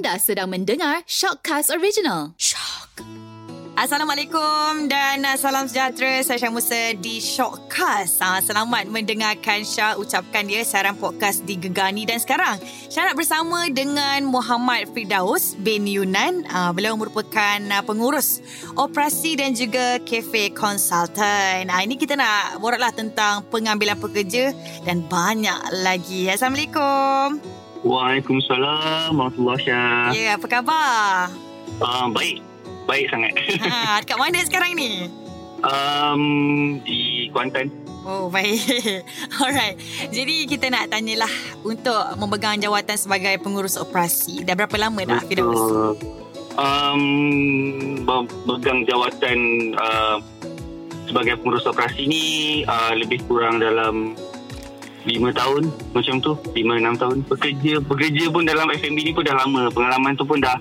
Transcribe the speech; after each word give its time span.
Anda 0.00 0.16
sedang 0.16 0.48
mendengar 0.48 1.04
Shockcast 1.04 1.68
Original. 1.76 2.32
Shock. 2.40 3.04
Assalamualaikum 3.76 4.88
dan 4.88 5.20
uh, 5.28 5.36
salam 5.36 5.68
sejahtera. 5.68 6.24
Saya 6.24 6.40
Syah 6.40 6.48
Musa 6.48 6.96
di 6.96 7.20
Shockcast. 7.20 8.16
Uh, 8.24 8.40
selamat 8.40 8.88
mendengarkan 8.88 9.60
Syah 9.60 10.00
ucapkan 10.00 10.48
dia 10.48 10.64
siaran 10.64 10.96
podcast 10.96 11.44
di 11.44 11.60
Gegani. 11.60 12.08
Dan 12.08 12.16
sekarang 12.16 12.56
Syah 12.88 13.12
nak 13.12 13.20
bersama 13.20 13.68
dengan 13.68 14.24
Muhammad 14.24 14.88
Firdaus 14.88 15.52
bin 15.60 15.84
Yunan. 15.84 16.48
Uh, 16.48 16.72
beliau 16.72 16.96
merupakan 16.96 17.60
uh, 17.60 17.84
pengurus 17.84 18.40
operasi 18.80 19.36
dan 19.36 19.52
juga 19.52 20.00
cafe 20.00 20.48
consultant. 20.48 21.68
Uh, 21.68 21.80
ini 21.84 22.00
kita 22.00 22.16
nak 22.16 22.56
boraklah 22.56 22.96
tentang 22.96 23.44
pengambilan 23.52 24.00
pekerja 24.00 24.56
dan 24.80 25.04
banyak 25.04 25.84
lagi. 25.84 26.24
Assalamualaikum. 26.32 27.59
Waalaikumsalam 27.80 29.16
warahmatullahi 29.16 29.64
wabarakatuh. 29.64 30.12
Ya, 30.12 30.36
apa 30.36 30.46
khabar? 30.52 31.32
Uh, 31.80 32.06
baik. 32.12 32.44
Baik 32.84 33.06
sangat. 33.08 33.32
Ha, 33.64 34.04
dekat 34.04 34.18
mana 34.20 34.38
sekarang 34.44 34.76
ni? 34.76 35.08
Um, 35.64 36.22
di 36.84 37.32
Kuantan. 37.32 37.72
Oh, 38.04 38.28
baik. 38.28 38.60
Alright. 39.40 39.80
Jadi 40.12 40.44
kita 40.44 40.68
nak 40.68 40.92
tanyalah 40.92 41.32
untuk 41.64 42.00
memegang 42.20 42.60
jawatan 42.60 42.96
sebagai 43.00 43.40
pengurus 43.40 43.80
operasi. 43.80 44.44
Dah 44.44 44.52
berapa 44.56 44.76
lama 44.76 45.00
dah, 45.04 45.20
Firdaus? 45.24 45.56
Uh, 45.56 45.92
um, 46.60 47.02
memegang 48.04 48.84
jawatan 48.84 49.72
uh, 49.80 50.20
sebagai 51.08 51.40
pengurus 51.40 51.64
operasi 51.64 52.04
ni 52.04 52.24
uh, 52.68 52.92
lebih 52.92 53.24
kurang 53.24 53.60
dalam 53.60 54.16
lima 55.08 55.32
tahun 55.32 55.72
macam 55.96 56.14
tu 56.20 56.32
lima 56.52 56.76
enam 56.76 56.94
tahun 56.96 57.24
bekerja 57.24 57.80
bekerja 57.84 58.24
pun 58.28 58.44
dalam 58.44 58.68
FMB 58.68 58.98
ni 59.00 59.12
pun 59.16 59.24
dah 59.24 59.36
lama 59.36 59.72
pengalaman 59.72 60.12
tu 60.16 60.24
pun 60.28 60.40
dah 60.40 60.56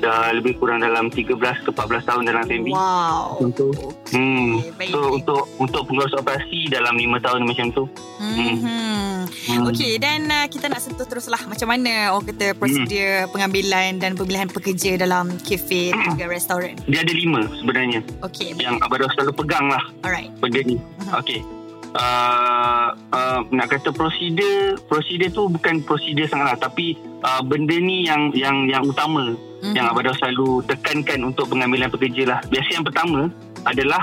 dah 0.00 0.32
lebih 0.32 0.56
kurang 0.56 0.80
dalam 0.80 1.12
13 1.12 1.36
ke 1.36 1.70
14 1.76 2.08
tahun 2.08 2.22
dalam 2.24 2.48
FMB. 2.48 2.68
Wow. 2.72 3.36
Untuk 3.44 3.76
okay. 3.76 4.16
hmm. 4.16 4.48
Baik, 4.80 4.90
so 4.90 4.98
baik. 4.98 5.16
untuk 5.20 5.42
untuk 5.60 5.82
pengurus 5.86 6.16
operasi 6.16 6.72
dalam 6.72 6.96
5 6.96 7.20
tahun 7.20 7.40
macam 7.44 7.66
tu. 7.76 7.84
Hmm. 8.16 8.56
hmm. 8.56 9.68
Okey 9.70 10.00
dan 10.00 10.26
uh, 10.26 10.46
kita 10.48 10.72
nak 10.72 10.80
sentuh 10.80 11.04
teruslah 11.04 11.38
macam 11.44 11.68
mana 11.68 12.16
orang 12.16 12.32
kata 12.32 12.56
prosedur 12.56 13.28
hmm. 13.28 13.30
pengambilan 13.30 14.00
dan 14.00 14.16
pemilihan 14.16 14.48
pekerja 14.48 14.96
dalam 14.96 15.36
kafe 15.44 15.90
dan 15.92 16.16
juga 16.16 16.26
restoran. 16.32 16.74
Dia 16.88 17.04
ada 17.04 17.12
lima 17.12 17.44
sebenarnya. 17.60 18.00
Okey. 18.24 18.56
Yang 18.56 18.80
Abah 18.80 19.12
selalu 19.14 19.32
pegang 19.36 19.68
lah. 19.68 19.84
Alright. 20.00 20.32
Benda 20.40 20.64
ni. 20.64 20.80
Uh-huh. 20.80 21.20
Okey 21.20 21.59
uh, 21.96 22.88
uh, 22.94 23.40
nak 23.50 23.66
kata 23.70 23.90
prosedur 23.90 24.78
prosedur 24.86 25.30
tu 25.30 25.42
bukan 25.50 25.82
prosedur 25.82 26.26
sangatlah 26.26 26.58
tapi 26.58 26.98
uh, 27.22 27.42
benda 27.42 27.76
ni 27.78 28.06
yang 28.06 28.30
yang 28.36 28.66
yang 28.68 28.82
utama 28.86 29.34
mm-hmm. 29.34 29.74
yang 29.74 29.90
abang 29.90 30.14
selalu 30.18 30.62
tekankan 30.66 31.20
untuk 31.26 31.50
pengambilan 31.50 31.90
pekerja 31.90 32.36
lah 32.36 32.38
biasa 32.48 32.68
yang 32.80 32.86
pertama 32.86 33.30
adalah 33.66 34.02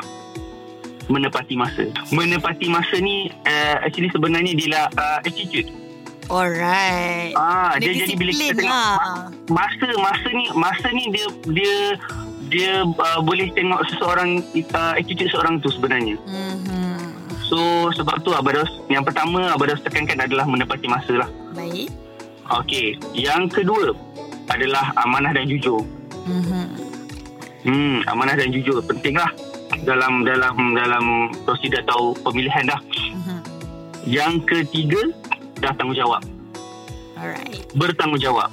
menepati 1.07 1.55
masa 1.55 1.87
menepati 2.11 2.67
masa 2.67 2.99
ni 2.99 3.31
uh, 3.47 3.75
actually 3.83 4.11
sebenarnya 4.11 4.53
dia 4.55 4.87
uh, 4.91 5.19
attitude 5.23 5.71
Alright. 6.27 7.31
Ah, 7.39 7.79
dia, 7.79 7.95
dia 7.95 8.03
jadi 8.03 8.19
bila 8.19 8.31
kita 8.35 8.59
tengok 8.59 8.67
lah. 8.67 9.31
masa 9.47 9.87
masa 9.95 10.27
ni 10.35 10.45
masa 10.59 10.87
ni 10.91 11.07
dia 11.07 11.25
dia 11.55 11.73
dia 12.51 12.71
uh, 12.83 13.19
boleh 13.23 13.47
tengok 13.55 13.79
seseorang 13.87 14.43
uh, 14.75 14.93
attitude 14.99 15.31
seorang 15.31 15.63
tu 15.63 15.71
sebenarnya. 15.71 16.19
Mm-hmm. 16.27 16.86
So 17.47 17.87
sebab 17.95 18.27
tu 18.27 18.35
Abados 18.35 18.67
Yang 18.91 19.11
pertama 19.11 19.55
Abados 19.55 19.79
tekankan 19.79 20.19
adalah 20.19 20.43
Menepati 20.43 20.87
masa 20.91 21.23
lah. 21.25 21.29
Baik. 21.55 21.87
Okay 22.63 22.99
Yang 23.15 23.63
kedua 23.63 23.95
Adalah 24.51 24.91
amanah 25.03 25.31
dan 25.31 25.47
jujur. 25.47 25.83
Mm-hmm. 26.27 26.67
Hmm 27.63 27.97
Amanah 28.11 28.35
dan 28.35 28.51
jujur 28.51 28.83
Penting 28.83 29.15
lah 29.15 29.31
Dalam 29.87 30.27
Dalam 30.27 30.75
Dalam 30.75 31.31
Prosedur 31.47 31.83
atau 31.87 32.11
Pemilihan 32.19 32.67
dah. 32.67 32.79
Mm-hmm. 32.83 33.39
Yang 34.03 34.33
ketiga 34.43 35.01
Dah 35.63 35.71
tanggungjawab 35.73 36.21
Alright. 37.17 37.65
Bertanggungjawab. 37.73 38.51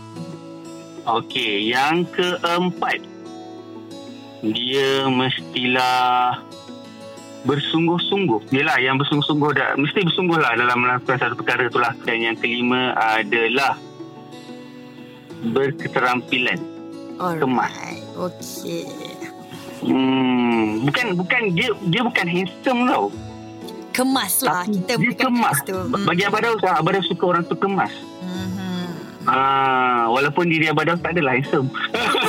Okay 1.04 1.66
Yang 1.66 2.14
keempat 2.14 3.02
Dia 4.40 5.10
mestilah 5.10 6.53
bersungguh-sungguh. 7.44 8.50
Yalah 8.50 8.76
yang 8.80 8.96
bersungguh-sungguh 8.96 9.50
dah 9.56 9.76
mesti 9.76 10.00
bersungguh 10.04 10.36
lah 10.40 10.56
dalam 10.56 10.80
melakukan 10.80 11.16
satu 11.20 11.34
perkara 11.38 11.68
itulah. 11.68 11.92
Dan 12.04 12.24
yang 12.24 12.36
kelima 12.40 12.96
adalah 12.96 13.76
berketerampilan. 15.52 16.60
Alright. 17.20 17.40
Kemas. 17.40 17.74
Okey. 18.16 18.88
Hmm, 19.84 20.80
bukan 20.88 21.06
bukan 21.20 21.42
dia 21.52 21.70
dia 21.92 22.00
bukan 22.00 22.26
handsome 22.26 22.80
tau. 22.88 23.12
Kemas 23.94 24.42
lah 24.42 24.66
Tapi 24.66 24.74
kita 24.80 24.92
dia 24.98 25.12
kemas. 25.14 25.56
Tu. 25.62 25.76
Bagi 25.86 26.22
Abah 26.26 26.40
Daus, 26.42 26.60
Abah 26.64 26.92
Daus 26.98 27.06
suka 27.06 27.24
orang 27.30 27.44
tu 27.46 27.54
kemas. 27.54 27.92
Ah, 29.24 30.04
walaupun 30.12 30.52
diri 30.52 30.68
Abah 30.68 30.84
Daus 30.84 31.00
tak 31.00 31.16
adalah 31.16 31.36
handsome. 31.36 31.68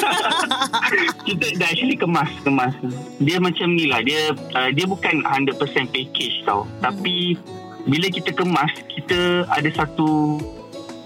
kita 1.28 1.46
dah 1.58 1.68
actually 1.70 1.98
kemas 1.98 2.30
kemas. 2.42 2.74
Dia 3.22 3.38
macam 3.42 3.74
ni 3.74 3.90
lah. 3.90 4.02
Dia 4.06 4.34
uh, 4.34 4.70
dia 4.72 4.86
bukan 4.86 5.26
100% 5.26 5.58
package 5.92 6.36
tau. 6.46 6.66
Hmm. 6.66 6.92
Tapi 6.92 7.38
bila 7.86 8.10
kita 8.10 8.34
kemas, 8.34 8.72
kita 8.90 9.46
ada 9.50 9.70
satu 9.74 10.42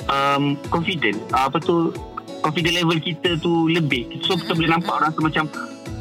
um, 0.08 0.56
confident. 0.72 1.20
Uh, 1.36 1.48
apa 1.52 1.60
tu 1.60 1.92
confident 2.40 2.84
level 2.84 3.00
kita 3.00 3.36
tu 3.40 3.68
lebih. 3.68 4.08
So 4.24 4.40
kita 4.40 4.56
boleh 4.56 4.72
nampak 4.72 4.94
orang 4.96 5.12
tu 5.16 5.22
macam 5.24 5.46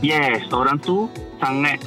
yes, 0.03 0.47
orang 0.55 0.79
tu 0.79 1.11
sangat 1.43 1.83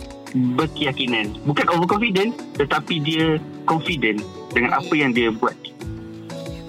berkeyakinan. 0.56 1.35
Bukan 1.44 1.67
overconfident 1.72 2.35
tetapi 2.56 3.03
dia 3.03 3.40
confident 3.67 4.23
dengan 4.51 4.79
apa 4.79 4.94
yang 4.95 5.11
dia 5.11 5.31
buat. 5.31 5.56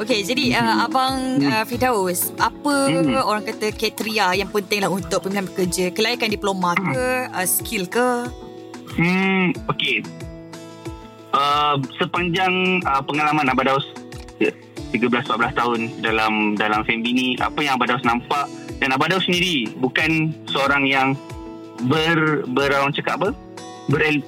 Okey, 0.03 0.27
jadi 0.27 0.59
uh, 0.59 0.67
hmm. 0.67 0.85
abang 0.91 1.15
uh, 1.47 1.63
Fidaus, 1.63 2.35
apa 2.35 2.91
hmm. 2.91 3.23
orang 3.23 3.47
kata 3.47 3.71
kriteria 3.71 4.35
yang 4.35 4.51
penting 4.51 4.83
lah 4.83 4.91
untuk 4.91 5.23
pemilihan 5.23 5.47
pekerja? 5.47 5.95
Kelayakan 5.95 6.27
diploma 6.27 6.75
ke, 6.75 7.31
uh, 7.31 7.47
skill 7.47 7.87
ke? 7.87 8.27
Hmm, 8.99 9.55
okey. 9.71 10.03
Uh, 11.31 11.79
sepanjang 12.03 12.83
uh, 12.83 12.99
pengalaman 13.07 13.47
Abah 13.47 13.63
Daus 13.63 13.87
13-14 14.91 15.55
tahun 15.55 15.81
dalam 16.03 16.59
dalam 16.59 16.83
FMB 16.83 17.07
ni, 17.15 17.39
apa 17.39 17.63
yang 17.63 17.79
Abah 17.79 17.95
Daus 17.95 18.03
nampak 18.03 18.51
dan 18.83 18.91
Abah 18.91 19.07
Daus 19.07 19.31
sendiri 19.31 19.71
bukan 19.79 20.35
seorang 20.51 20.83
yang 20.83 21.15
ber, 21.87 22.43
ber 22.51 22.75
orang 22.75 22.91
cakap 22.91 23.23
apa? 23.23 23.31
Berel, 23.87 24.19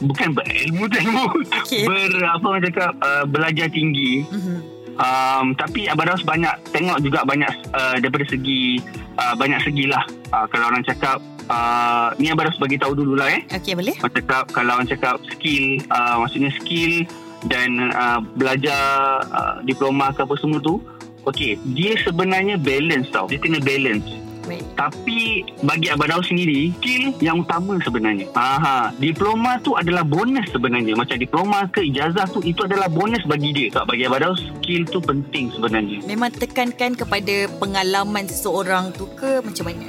bukan 0.00 0.32
berilmu 0.32 0.88
ilmu 0.88 1.24
okay. 1.52 1.84
ber 1.84 2.16
apa 2.24 2.44
orang 2.48 2.64
cakap 2.64 2.92
uh, 3.04 3.28
belajar 3.28 3.68
tinggi 3.68 4.24
mm-hmm 4.24 4.77
um, 4.98 5.54
tapi 5.56 5.86
Abang 5.88 6.10
Daus 6.10 6.22
banyak 6.26 6.52
tengok 6.74 6.98
juga 7.00 7.24
banyak 7.24 7.50
uh, 7.72 7.96
daripada 8.02 8.26
segi 8.28 8.82
uh, 9.16 9.34
banyak 9.38 9.60
segi 9.64 9.88
lah 9.88 10.04
uh, 10.34 10.46
kalau 10.50 10.68
orang 10.68 10.84
cakap 10.84 11.22
uh, 11.48 12.12
ni 12.20 12.28
Abang 12.28 12.50
Daus 12.50 12.60
bagi 12.60 12.76
tahu 12.76 12.92
dulu 12.98 13.16
lah 13.16 13.32
eh. 13.32 13.42
Okay 13.48 13.72
boleh. 13.78 13.94
Orang 14.02 14.14
cakap 14.14 14.44
kalau 14.52 14.70
orang 14.76 14.88
cakap 14.90 15.16
skill 15.30 15.80
uh, 15.88 16.20
maksudnya 16.20 16.50
skill 16.58 17.06
dan 17.46 17.94
uh, 17.94 18.20
belajar 18.34 19.22
uh, 19.30 19.62
diploma 19.62 20.10
ke 20.10 20.26
apa 20.26 20.34
semua 20.42 20.58
tu 20.58 20.82
Okay 21.26 21.60
dia 21.76 21.92
sebenarnya 22.00 22.56
balance 22.56 23.12
tau. 23.12 23.28
Dia 23.28 23.36
kena 23.36 23.60
balance 23.60 24.27
tapi 24.74 25.44
bagi 25.60 25.92
Abah 25.92 26.08
Daud 26.08 26.24
sendiri, 26.24 26.72
skill 26.80 27.12
yang 27.20 27.44
utama 27.44 27.76
sebenarnya. 27.82 28.26
Aha, 28.32 28.94
diploma 28.96 29.60
tu 29.60 29.74
adalah 29.76 30.06
bonus 30.06 30.48
sebenarnya. 30.50 30.96
Macam 30.96 31.16
diploma 31.20 31.68
ke 31.68 31.84
ijazah 31.84 32.26
tu 32.30 32.40
itu 32.44 32.64
adalah 32.64 32.88
bonus 32.88 33.22
bagi 33.28 33.52
dia. 33.52 33.68
Tak 33.74 33.90
bagi 33.90 34.08
Abah 34.08 34.20
Daud, 34.24 34.38
skill 34.62 34.82
tu 34.88 34.98
penting 35.02 35.52
sebenarnya. 35.52 36.00
Memang 36.08 36.32
tekankan 36.32 36.96
kepada 36.96 37.50
pengalaman 37.60 38.24
seseorang 38.24 38.94
tu 38.96 39.04
ke 39.18 39.44
macam 39.44 39.68
mana? 39.68 39.88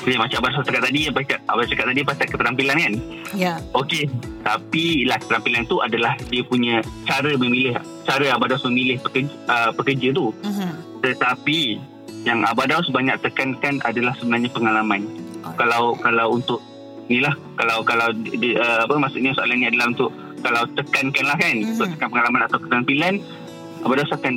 Okay, 0.00 0.16
macam 0.16 0.40
Abah 0.40 0.64
cakap 0.64 0.82
tadi, 0.88 1.00
Abah 1.12 1.22
cakap, 1.28 1.40
Abah 1.44 1.64
cakap 1.68 1.84
tadi 1.92 2.00
pasal 2.00 2.26
keterampilan 2.32 2.76
kan? 2.80 2.94
Ya. 3.36 3.54
Okey, 3.76 4.08
tapi 4.40 5.04
lah 5.04 5.20
keterampilan 5.20 5.68
tu 5.68 5.76
adalah 5.84 6.16
dia 6.32 6.40
punya 6.40 6.80
cara 7.04 7.36
memilih, 7.36 7.76
cara 8.08 8.32
Daud 8.48 8.64
memilih 8.72 8.96
pekerja, 9.04 9.32
uh, 9.44 9.70
pekerja 9.76 10.08
tu. 10.16 10.32
Uh-huh. 10.32 10.72
Tetapi 11.04 11.60
yang 12.24 12.44
Abah 12.44 12.68
Daus 12.68 12.88
banyak 12.92 13.16
tekankan 13.24 13.80
adalah 13.84 14.12
sebenarnya 14.20 14.50
pengalaman. 14.52 15.08
Kalau 15.56 15.96
kalau 15.96 16.36
untuk 16.36 16.60
inilah 17.08 17.32
kalau 17.56 17.82
kalau 17.82 18.12
di, 18.14 18.54
uh, 18.54 18.84
apa 18.84 18.94
maksudnya 19.00 19.32
soalan 19.34 19.60
ni 19.60 19.66
adalah 19.66 19.90
untuk 19.90 20.12
kalau 20.40 20.62
tekankanlah 20.76 21.36
kan 21.36 21.56
mm-hmm. 21.56 21.72
untuk 21.76 21.86
tekan 21.96 22.08
pengalaman 22.12 22.42
atau 22.46 22.58
keterampilan 22.60 23.14
Abah 23.80 23.96
Daus 23.96 24.12
akan 24.12 24.34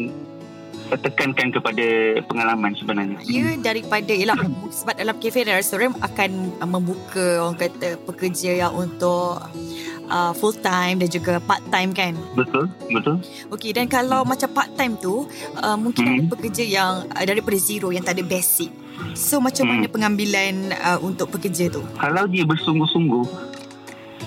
tekankan 0.94 1.50
kepada 1.50 1.88
pengalaman 2.28 2.76
sebenarnya. 2.78 3.18
Ya 3.26 3.58
daripada 3.58 4.14
ialah 4.14 4.38
sebab 4.70 4.96
dalam 5.00 5.16
kafe 5.18 5.48
dan 5.48 5.58
restoran 5.58 5.96
akan 5.98 6.54
membuka 6.70 7.42
orang 7.42 7.58
kata 7.58 7.98
pekerja 8.04 8.68
yang 8.68 8.74
untuk 8.76 9.42
uh, 10.06 10.32
full 10.32 10.56
time 10.56 10.98
dan 10.98 11.08
juga 11.08 11.40
part 11.40 11.62
time 11.68 11.92
kan. 11.92 12.14
Betul, 12.34 12.68
betul. 12.88 13.20
Okey 13.50 13.72
dan 13.72 13.86
kalau 13.86 14.24
macam 14.24 14.50
part 14.50 14.72
time 14.74 14.96
tu 14.96 15.28
uh, 15.58 15.76
mungkin 15.76 16.04
Hmm. 16.04 16.16
ada 16.18 16.24
pekerja 16.30 16.64
yang 16.64 16.92
uh, 17.08 17.24
daripada 17.24 17.56
zero 17.56 17.90
yang 17.90 18.02
tak 18.02 18.18
ada 18.18 18.24
basic. 18.24 18.72
So 19.14 19.38
macam 19.38 19.66
Hmm. 19.66 19.72
mana 19.76 19.88
pengambilan 19.88 20.54
uh, 20.76 21.00
untuk 21.00 21.30
pekerja 21.30 21.70
tu? 21.70 21.82
Kalau 21.96 22.24
dia 22.26 22.44
bersungguh-sungguh, 22.44 23.26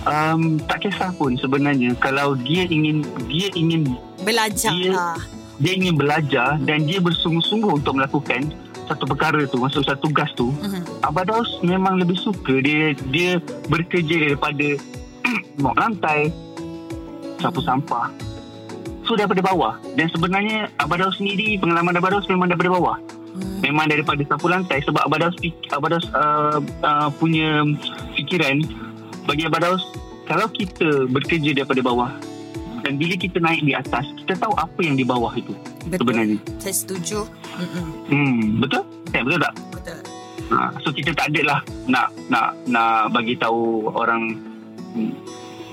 um, 0.05 0.41
tak 0.63 0.83
kisah 0.83 1.11
pun 1.13 1.35
sebenarnya. 1.35 1.95
Kalau 1.97 2.35
dia 2.37 2.65
ingin 2.65 3.01
dia 3.27 3.49
ingin 3.53 3.87
Belajar 4.19 4.73
Dia- 4.73 4.93
lah. 4.93 5.19
dia 5.57 5.73
ingin 5.73 5.95
belajar 5.95 6.59
dan 6.61 6.83
dia 6.83 6.99
bersungguh-sungguh 6.99 7.73
untuk 7.75 7.95
melakukan 7.95 8.49
satu 8.85 9.03
perkara 9.05 9.43
tu, 9.45 9.59
masuk 9.59 9.83
satu 9.83 10.07
tugas 10.07 10.31
tu, 10.33 10.51
Mhm. 10.53 11.03
Abah 11.03 11.25
Daus 11.25 11.59
memang 11.61 11.99
lebih 11.99 12.15
suka 12.17 12.55
dia 12.57 12.91
dia 13.09 13.39
bekerja 13.67 14.15
daripada 14.25 14.79
mop 15.63 15.75
lantai, 15.79 16.31
sapu 17.41 17.61
sampah. 17.63 18.11
So 19.07 19.15
daripada 19.15 19.39
bawah. 19.43 19.79
Dan 19.95 20.11
sebenarnya 20.11 20.67
Abah 20.83 20.99
Daus 20.99 21.19
sendiri, 21.23 21.59
pengalaman 21.63 21.95
Abah 21.95 22.19
Daus 22.19 22.27
memang 22.27 22.51
daripada 22.51 22.75
bawah. 22.75 22.97
Hmm. 23.37 23.61
Memang 23.63 23.87
daripada 23.87 24.19
sapu 24.27 24.51
lantai 24.51 24.83
sebab 24.83 25.07
Abah 25.07 25.29
Daus, 25.29 25.37
fik- 25.39 25.71
Abah 25.71 25.89
Daus 25.95 26.07
uh, 26.11 26.59
uh, 26.83 27.09
punya 27.15 27.63
fikiran 28.19 28.65
bagi 29.27 29.47
Abah 29.47 29.61
Daus, 29.63 29.83
kalau 30.27 30.47
kita 30.51 31.07
bekerja 31.07 31.55
daripada 31.55 31.83
bawah 31.83 32.11
dan 32.87 32.95
bila 32.95 33.19
kita 33.19 33.43
naik 33.43 33.67
di 33.67 33.75
atas, 33.75 34.07
kita 34.23 34.39
tahu 34.39 34.55
apa 34.55 34.79
yang 34.79 34.95
di 34.95 35.03
bawah 35.03 35.35
itu 35.35 35.51
Betul. 35.91 36.07
sebenarnya. 36.07 36.39
Saya 36.63 36.75
setuju. 36.75 37.27
Mm-mm. 37.59 37.87
Hmm, 38.07 38.43
betul? 38.63 38.83
Eh, 39.11 39.23
betul 39.27 39.41
tak? 39.43 39.55
Betul. 39.75 39.99
Ha, 40.47 40.71
so 40.79 40.95
kita 40.95 41.11
tak 41.11 41.35
ada 41.35 41.41
lah 41.43 41.61
nak 41.91 42.15
nak 42.31 42.55
nak 42.71 43.11
bagi 43.11 43.35
tahu 43.35 43.91
orang 43.91 44.39
hmm, 44.97 45.13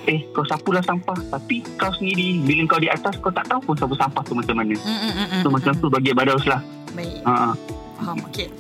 eh 0.03 0.19
kau 0.29 0.43
sapulah 0.43 0.83
sampah 0.83 1.15
tapi 1.31 1.63
kau 1.73 1.87
sendiri 1.89 2.43
bila 2.43 2.67
kau 2.67 2.77
di 2.77 2.87
atas 2.87 3.15
kau 3.17 3.31
tak 3.31 3.47
tahu 3.47 3.63
pun 3.63 3.75
sapu 3.77 3.95
sampah 3.95 4.19
tu 4.21 4.35
macam 4.35 4.55
mana. 4.57 4.75
Mm-mm-mm-mm. 4.75 5.41
So 5.41 5.47
macam 5.47 5.71
tu 5.73 5.87
bagi 5.87 6.11
Badaus 6.11 6.43
lah. 6.43 6.59
Baik. 6.91 7.23
Ha. 7.23 7.55
Faham. 7.97 8.17
Okey. 8.27 8.47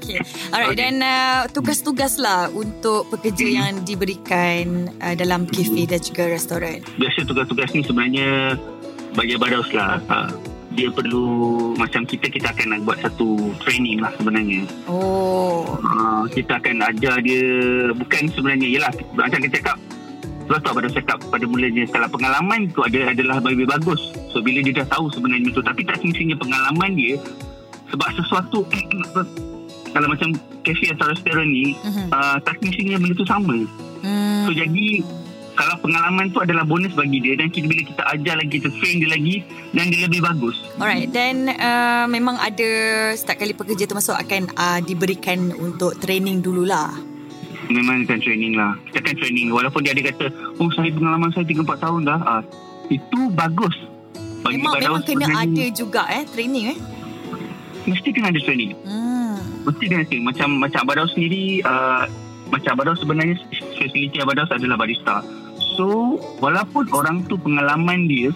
Okay. 0.00 0.20
Alright, 0.50 0.74
Okay. 0.74 0.76
dan 0.76 0.94
uh, 1.00 1.48
tugas-tugas 1.48 2.16
lah 2.16 2.48
untuk 2.50 3.08
pekerja 3.08 3.40
Hmm. 3.42 3.56
yang 3.56 3.74
diberikan 3.84 4.64
uh, 4.98 5.14
dalam 5.14 5.44
kafe 5.44 5.86
dan 5.86 5.96
juga 5.98 6.28
restoran. 6.28 6.84
Biasa 6.94 7.24
tugas-tugas 7.24 7.72
ni 7.72 7.80
sebenarnya 7.80 8.60
bagi 9.12 9.36
Badaus 9.36 9.70
lah. 9.70 9.96
Ha. 10.02 10.28
Dia 10.80 10.88
perlu 10.90 11.24
macam 11.74 12.02
kita 12.02 12.26
kita 12.26 12.50
akan 12.50 12.66
nak 12.70 12.80
buat 12.82 12.98
satu 12.98 13.28
training 13.60 14.00
lah 14.00 14.08
sebenarnya. 14.16 14.64
Oh. 14.86 15.76
Ha, 15.76 15.92
kita 16.26 16.56
akan 16.56 16.80
ajar 16.86 17.20
dia 17.20 17.44
bukan 17.92 18.22
sebenarnya 18.28 18.68
yalah 18.70 18.88
macam 19.12 19.40
kita 19.40 19.60
cakap 19.60 19.76
sebab 20.42 20.58
tu 20.58 20.70
pada 20.72 20.88
cakap 20.90 21.18
pada 21.28 21.44
mulanya 21.44 21.86
kalau 21.86 22.08
pengalaman 22.08 22.66
tu 22.68 22.80
ada 22.80 23.14
adalah 23.14 23.38
lebih 23.40 23.68
bagus 23.68 24.00
so 24.26 24.42
bila 24.42 24.58
dia 24.58 24.74
dah 24.74 24.88
tahu 24.90 25.06
sebenarnya 25.08 25.46
tu 25.48 25.62
tapi 25.62 25.86
tak 25.86 26.02
semestinya 26.02 26.34
pengalaman 26.34 26.90
dia 26.92 27.14
sebab 27.86 28.08
sesuatu 28.18 28.66
kalau 29.94 30.06
macam 30.06 30.34
kafe 30.60 30.90
atau 30.90 31.06
restoran 31.06 31.46
ni 31.46 31.78
Mhm. 31.80 32.10
uh, 32.10 32.36
tak 32.40 32.58
semestinya 32.58 32.98
benda 32.98 33.14
tu 33.14 33.22
sama 33.24 33.56
Hmm. 34.00 34.42
so 34.42 34.50
jadi 34.50 35.04
kalau 35.54 35.74
pengalaman 35.82 36.30
tu 36.30 36.38
adalah 36.40 36.62
bonus 36.62 36.94
bagi 36.94 37.18
dia 37.20 37.34
dan 37.36 37.50
kita, 37.50 37.66
bila 37.66 37.82
kita 37.82 38.02
ajar 38.16 38.34
lagi 38.38 38.50
kita 38.60 38.70
train 38.78 38.96
dia 39.02 39.10
lagi 39.10 39.36
dan 39.74 39.84
dia 39.90 40.00
lebih 40.06 40.20
bagus. 40.22 40.56
Alright, 40.78 41.10
dan 41.10 41.50
uh, 41.50 42.06
memang 42.06 42.38
ada 42.38 42.70
setiap 43.14 43.42
kali 43.42 43.52
pekerja 43.52 43.84
tu 43.86 43.96
masuk 43.98 44.16
akan 44.16 44.50
uh, 44.54 44.80
diberikan 44.82 45.52
untuk 45.58 45.98
training 45.98 46.40
dululah. 46.40 46.90
memang 47.70 48.02
akan 48.02 48.18
training 48.18 48.58
lah. 48.58 48.74
Kita 48.90 48.98
akan 48.98 49.14
training. 49.14 49.48
Walaupun 49.54 49.86
dia 49.86 49.94
ada 49.94 50.02
kata 50.10 50.26
oh 50.58 50.70
saya 50.74 50.90
pengalaman 50.90 51.30
saya 51.30 51.46
3-4 51.46 51.84
tahun 51.84 52.00
dah. 52.02 52.20
Ah, 52.26 52.42
itu 52.90 53.20
bagus. 53.30 53.76
Bagi 54.42 54.58
Memang 54.58 54.74
memang 54.80 55.02
kena 55.06 55.26
sebenarnya 55.28 55.38
ada 55.46 55.64
juga 55.70 56.02
eh 56.10 56.24
training 56.32 56.64
eh. 56.74 56.78
mesti 57.80 58.08
kena 58.12 58.28
ada 58.28 58.40
training. 58.44 58.76
Hmm. 58.82 59.38
mesti 59.64 59.84
kena 59.86 60.02
training. 60.08 60.26
Macam 60.26 60.48
macam 60.58 60.80
Abadau 60.82 61.06
sendiri 61.12 61.62
uh, 61.62 62.08
macam 62.50 62.70
Abadau 62.74 62.96
sebenarnya 62.98 63.38
fasiliti 63.80 64.20
Abadau 64.20 64.44
adalah 64.44 64.76
barista. 64.76 65.24
So 65.80 66.20
walaupun 66.44 66.92
orang 66.92 67.24
tu 67.24 67.40
pengalaman 67.40 68.04
dia 68.04 68.28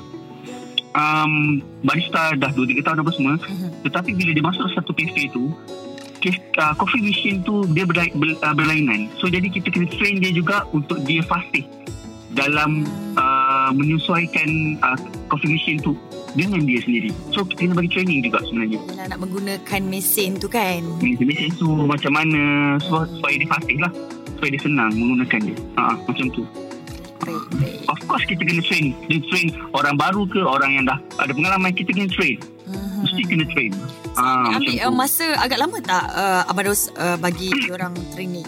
um, 0.96 1.61
barista 1.85 2.32
dah 2.41 2.49
2-3 2.56 2.81
tahun 2.81 2.99
apa 3.05 3.11
semua 3.12 3.35
tetapi 3.85 4.17
bila 4.17 4.31
dia 4.32 4.44
masuk 4.44 4.73
satu 4.73 4.96
kafe 4.96 5.29
tu 5.29 5.52
uh, 6.56 6.73
coffee 6.81 7.05
machine 7.05 7.44
tu 7.44 7.69
dia 7.76 7.85
berla- 7.85 8.14
ber, 8.17 8.32
uh, 8.41 8.55
berlainan. 8.56 9.12
So 9.20 9.29
jadi 9.29 9.52
kita 9.52 9.69
kena 9.69 9.87
train 9.93 10.25
dia 10.25 10.32
juga 10.32 10.64
untuk 10.73 11.05
dia 11.05 11.20
fasih 11.20 11.69
dalam 12.32 12.88
uh, 13.14 13.70
menyesuaikan 13.76 14.81
uh, 14.81 14.96
coffee 15.29 15.52
machine 15.52 15.79
tu 15.85 15.93
dengan 16.32 16.64
dia 16.64 16.81
sendiri. 16.81 17.12
So 17.31 17.44
kita 17.44 17.69
kena 17.69 17.75
bagi 17.76 17.91
training 17.93 18.25
juga 18.25 18.41
sebenarnya. 18.49 18.81
Yelah 18.88 19.06
nak 19.12 19.20
menggunakan 19.20 19.81
mesin 19.85 20.41
tu 20.41 20.49
kan. 20.49 20.81
mesin 21.05 21.52
tu 21.61 21.69
macam 21.69 22.12
mana 22.17 22.75
supaya, 22.81 23.06
supaya 23.12 23.35
dia 23.37 23.49
fasih 23.52 23.79
lah 23.85 23.93
supaya 24.44 24.61
dia 24.61 24.69
senang 24.69 24.93
menggunakan 24.93 25.41
dia 25.41 25.56
ha, 25.81 25.96
macam 25.96 26.29
tu 26.29 26.44
Baik, 27.17 27.44
baik. 27.56 27.81
of 27.88 27.96
course 28.05 28.29
kita 28.29 28.44
kena 28.44 28.61
train 28.61 28.93
dia 29.08 29.17
train 29.25 29.49
orang 29.73 29.96
baru 29.96 30.29
ke 30.29 30.37
orang 30.37 30.76
yang 30.76 30.85
dah 30.85 31.00
ada 31.17 31.32
pengalaman 31.32 31.73
kita 31.73 31.96
kena 31.96 32.12
train 32.12 32.37
Mhm. 32.64 33.00
mesti 33.00 33.23
kena 33.25 33.44
train 33.49 33.73
ha, 34.17 34.52
Ambil 34.52 34.76
uh, 34.81 34.93
masa 34.93 35.32
agak 35.37 35.56
lama 35.56 35.81
tak 35.81 36.05
uh, 36.11 36.44
Abang 36.44 36.64
Dos 36.67 36.93
uh, 36.93 37.17
bagi 37.17 37.49
orang 37.69 37.96
training? 38.12 38.44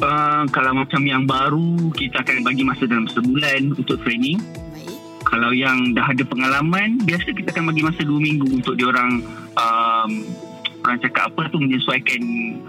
uh, 0.00 0.44
kalau 0.50 0.72
macam 0.74 1.00
yang 1.00 1.24
baru 1.24 1.88
kita 1.92 2.20
akan 2.20 2.44
bagi 2.44 2.60
masa 2.60 2.84
dalam 2.84 3.08
sebulan 3.08 3.72
untuk 3.72 3.96
training 4.00 4.36
Baik. 4.72 5.00
kalau 5.24 5.52
yang 5.52 5.92
dah 5.92 6.04
ada 6.06 6.20
pengalaman 6.22 7.00
biasa 7.00 7.32
kita 7.32 7.52
akan 7.52 7.72
bagi 7.72 7.80
masa 7.80 8.04
dua 8.04 8.20
minggu 8.20 8.48
untuk 8.52 8.76
diorang 8.76 9.24
um, 9.52 10.10
orang 10.86 10.98
cakap 11.02 11.34
apa 11.34 11.42
tu 11.50 11.58
menyesuaikan 11.58 12.20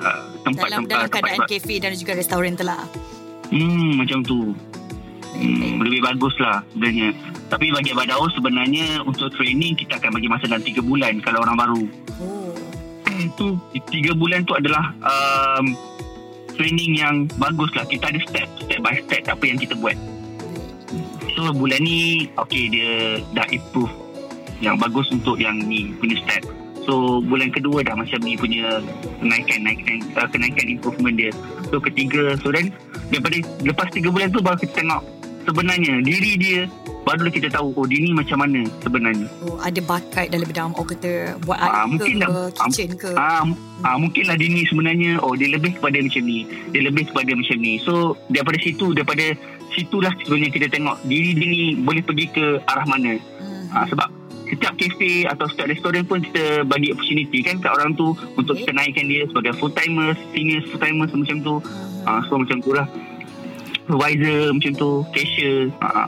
uh, 0.01 0.25
Dalam 0.41 0.43
tempat-tempat 0.57 0.89
dalam 0.89 1.09
keadaan 1.13 1.39
tempat, 1.45 1.49
kafe 1.53 1.75
dan 1.77 1.91
juga 1.93 2.13
restoran 2.17 2.51
tu 2.57 2.65
lah. 2.65 2.81
hmm, 3.53 4.01
macam 4.01 4.19
tu. 4.25 4.57
Hmm, 5.37 5.77
lebih 5.85 6.01
bagus 6.01 6.33
lah 6.41 6.65
sebenarnya. 6.73 7.13
Tapi 7.47 7.69
bagi 7.69 7.93
Abadao 7.93 8.25
sebenarnya 8.33 9.05
untuk 9.05 9.29
training 9.37 9.77
kita 9.77 10.01
akan 10.01 10.17
bagi 10.17 10.27
masa 10.27 10.49
dalam 10.49 10.65
3 10.65 10.81
bulan 10.81 11.13
kalau 11.21 11.45
orang 11.45 11.57
baru. 11.57 11.83
Oh. 12.17 12.57
Itu 13.21 13.61
3 13.71 14.17
bulan 14.17 14.49
tu 14.49 14.57
adalah 14.57 14.97
um, 15.05 15.77
training 16.57 16.97
yang 16.97 17.29
bagus 17.37 17.69
lah. 17.77 17.85
Kita 17.85 18.09
ada 18.09 18.19
step, 18.25 18.49
step 18.57 18.79
by 18.81 18.97
step 19.05 19.29
apa 19.29 19.43
yang 19.45 19.61
kita 19.61 19.77
buat. 19.77 19.95
So 21.37 21.53
bulan 21.53 21.85
ni 21.85 22.33
okay 22.33 22.65
dia 22.65 23.21
dah 23.37 23.45
improve 23.53 23.93
yang 24.57 24.81
bagus 24.81 25.05
untuk 25.13 25.37
yang 25.37 25.61
ni 25.61 25.93
punya 26.01 26.17
step. 26.25 26.49
So 26.87 27.19
bulan 27.19 27.51
kedua 27.51 27.83
dah 27.83 27.93
macam 27.93 28.23
ni 28.23 28.39
punya 28.39 28.79
kenaikan 29.19 29.59
kenaikan 29.59 29.97
uh, 30.15 30.27
kenaikan 30.31 30.65
improvement 30.71 31.19
dia. 31.19 31.31
So 31.67 31.83
ketiga 31.83 32.39
so 32.39 32.47
then 32.49 32.71
daripada 33.11 33.43
lepas 33.61 33.91
3 33.91 34.07
bulan 34.07 34.31
tu 34.31 34.39
baru 34.39 34.55
kita 34.55 34.81
tengok 34.81 35.03
sebenarnya 35.43 35.99
diri 35.99 36.35
dia 36.35 36.59
barulah 37.03 37.31
kita 37.31 37.47
tahu 37.47 37.71
oh 37.71 37.87
dia 37.87 37.99
ni 37.99 38.11
macam 38.11 38.39
mana 38.39 38.67
sebenarnya. 38.79 39.27
Oh, 39.43 39.55
ada 39.59 39.79
bakat 39.79 40.27
dalam 40.27 40.43
bidang 40.43 40.75
orang 40.75 40.91
kata 40.91 41.11
buat 41.43 41.55
Ah, 41.55 41.83
air 41.83 41.87
mungkin 41.87 42.13
ke, 42.13 42.23
dah- 42.23 42.51
kitchen 42.51 42.89
ke. 42.95 43.11
Ah, 43.15 43.43
ah 43.83 43.95
mungkinlah 43.95 44.35
dia 44.35 44.47
ni 44.47 44.67
sebenarnya 44.67 45.19
oh 45.19 45.31
dia 45.31 45.47
lebih 45.47 45.79
kepada 45.79 45.99
macam 45.99 46.23
ni. 46.23 46.43
Dia 46.71 46.81
lebih 46.83 47.07
kepada 47.07 47.31
macam 47.31 47.57
ni. 47.59 47.79
So 47.79 48.15
daripada 48.27 48.59
situ 48.59 48.91
daripada 48.91 49.23
situlah 49.71 50.11
sebenarnya 50.19 50.51
kita 50.51 50.67
tengok 50.67 50.99
diri 51.03 51.31
dia 51.31 51.47
ni 51.47 51.61
boleh 51.79 52.03
pergi 52.03 52.27
ke 52.27 52.59
arah 52.63 52.83
mana. 52.83 53.15
Hmm. 53.39 53.65
Ha, 53.71 53.87
sebab 53.87 54.07
setiap 54.47 54.73
kafe 54.73 55.11
atau 55.23 55.45
setiap 55.45 55.67
restoran 55.67 56.03
pun 56.03 56.19
kita 56.19 56.63
bagi 56.63 56.89
opportunity 56.89 57.39
kan 57.41 57.57
kat 57.57 57.69
orang 57.69 57.91
tu 57.93 58.11
untuk 58.33 58.53
Okay. 58.53 58.63
kita 58.63 58.71
naikkan 58.73 59.05
dia 59.05 59.23
sebagai 59.25 59.53
full 59.55 59.69
timers, 59.69 60.15
senior 60.29 60.63
full 60.65 60.77
timers 60.77 61.11
macam 61.11 61.37
tu. 61.39 61.55
Hmm. 61.57 62.05
Ha, 62.05 62.23
so 62.23 62.35
macam 62.35 62.57
tu 62.57 62.71
lah. 62.71 62.87
Supervisor 63.83 64.51
macam 64.51 64.71
tu, 64.73 64.89
cashier. 65.09 65.71
Ha, 65.79 66.07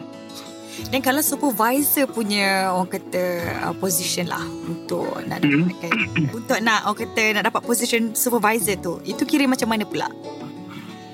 Dan 0.85 0.99
kalau 0.99 1.19
supervisor 1.19 2.07
punya 2.07 2.71
orang 2.71 2.87
kata 2.89 3.23
uh, 3.61 3.75
position 3.75 4.25
lah 4.25 4.39
untuk 4.63 5.11
nak 5.25 5.39
Hmm. 5.39 5.67
dapatkan 5.67 5.91
untuk 6.39 6.59
nak 6.59 6.79
orang 6.85 6.99
kata 7.01 7.23
nak 7.33 7.43
dapat 7.45 7.61
position 7.61 8.01
supervisor 8.13 8.75
tu 8.77 9.03
itu 9.03 9.19
kira 9.23 9.43
macam 9.43 9.67
mana 9.67 9.83
pula? 9.83 10.07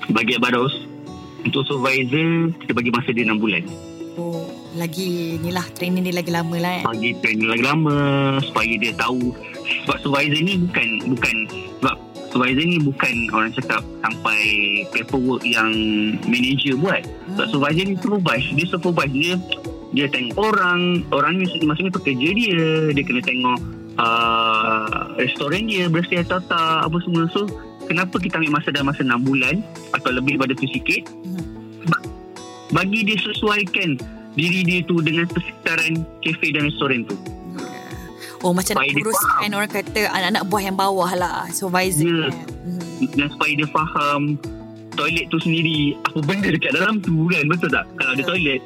bagi 0.06 0.38
Abados, 0.38 0.70
untuk 1.42 1.66
supervisor 1.66 2.54
kita 2.56 2.72
bagi 2.72 2.90
masa 2.90 3.10
dia 3.10 3.26
6 3.26 3.36
bulan. 3.36 3.62
Oh, 4.16 4.45
lagi 4.76 5.40
ni 5.40 5.50
lah 5.50 5.64
training 5.74 6.04
ni 6.06 6.12
lagi 6.12 6.30
lama 6.30 6.56
lah 6.60 6.72
eh. 6.80 6.84
Bagi 6.84 7.10
training 7.24 7.48
lagi 7.48 7.64
lama 7.64 7.96
supaya 8.44 8.72
dia 8.76 8.92
tahu 8.94 9.32
sebab 9.84 9.96
supervisor 10.02 10.40
ni 10.44 10.54
bukan 10.62 10.88
bukan 11.10 11.36
sebab 11.80 11.96
supervisor 12.30 12.66
ni 12.68 12.78
bukan 12.82 13.14
orang 13.32 13.50
cakap 13.56 13.82
sampai 14.04 14.40
paperwork 14.92 15.42
yang 15.42 15.72
manager 16.28 16.74
buat. 16.78 17.02
Sebab 17.34 17.46
supervisor 17.50 17.84
ni 17.88 17.94
supervise. 17.96 18.48
Dia 18.52 18.66
supervise. 18.68 19.14
Dia, 19.16 19.34
dia 19.96 20.06
tengok 20.12 20.36
orang. 20.36 20.80
Orang 21.10 21.40
ni 21.40 21.46
maksudnya 21.64 21.92
pekerja 21.94 22.28
dia. 22.36 22.62
Dia 22.92 23.02
kena 23.02 23.22
tengok 23.24 23.58
uh, 23.96 25.16
restoran 25.16 25.64
dia 25.66 25.88
bersih 25.88 26.22
atau 26.22 26.38
tak. 26.44 26.78
Apa 26.86 26.96
semua. 27.02 27.24
So, 27.32 27.48
kenapa 27.88 28.20
kita 28.20 28.36
ambil 28.42 28.60
masa 28.60 28.68
dalam 28.74 28.92
masa 28.92 29.00
6 29.02 29.16
bulan 29.24 29.54
atau 29.96 30.10
lebih 30.12 30.36
pada 30.36 30.52
tu 30.52 30.68
sikit. 30.68 31.08
Hmm. 31.24 31.56
Bagi 32.74 33.06
dia 33.06 33.16
sesuaikan 33.22 33.94
diri 34.36 34.60
dia 34.62 34.78
tu 34.84 35.00
dengan 35.00 35.24
persekitaran 35.26 36.04
kafe 36.20 36.46
dan 36.52 36.68
restoran 36.68 37.02
tu. 37.08 37.16
Oh 38.44 38.52
macam 38.52 38.76
nak 38.76 38.84
Supaya 38.84 38.92
dia 38.92 39.02
uruskan 39.02 39.50
orang 39.56 39.72
kata 39.72 40.00
anak-anak 40.12 40.44
buah 40.46 40.62
yang 40.62 40.76
bawah 40.76 41.10
lah. 41.16 41.48
Supervisor. 41.50 42.04
Ya. 42.04 42.28
kan. 42.28 42.46
Hmm. 42.68 43.08
Dan 43.16 43.26
supaya 43.32 43.52
dia 43.56 43.68
faham 43.72 44.20
toilet 44.96 45.28
tu 45.28 45.38
sendiri 45.38 45.92
apa 46.08 46.18
benda 46.24 46.48
dekat 46.48 46.72
dalam 46.72 46.98
tu 47.04 47.28
kan 47.28 47.44
betul 47.46 47.68
tak 47.68 47.84
kalau 48.00 48.10
ada 48.16 48.22
Betul. 48.24 48.30
toilet 48.32 48.60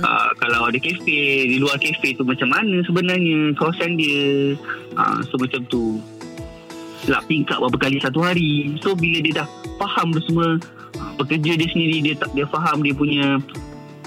uh, 0.00 0.30
kalau 0.38 0.60
ada 0.70 0.78
kafe 0.78 1.20
di 1.50 1.56
luar 1.58 1.76
kafe 1.76 2.14
tu 2.14 2.22
macam 2.22 2.48
mana 2.48 2.80
sebenarnya 2.86 3.52
kawasan 3.58 3.98
dia 3.98 4.54
uh, 4.94 5.18
so 5.26 5.34
macam 5.36 5.66
tu 5.66 5.98
lap 7.10 7.26
tingkap 7.26 7.58
berapa 7.58 7.78
kali 7.82 7.98
satu 7.98 8.22
hari 8.22 8.78
so 8.78 8.94
bila 8.94 9.18
dia 9.18 9.42
dah 9.42 9.48
faham 9.82 10.14
tu 10.14 10.22
semua 10.30 10.56
uh, 11.02 11.12
pekerja 11.18 11.58
dia 11.58 11.68
sendiri 11.74 11.98
dia 12.00 12.14
tak 12.14 12.30
dia 12.32 12.46
faham 12.46 12.78
dia 12.80 12.94
punya 12.94 13.42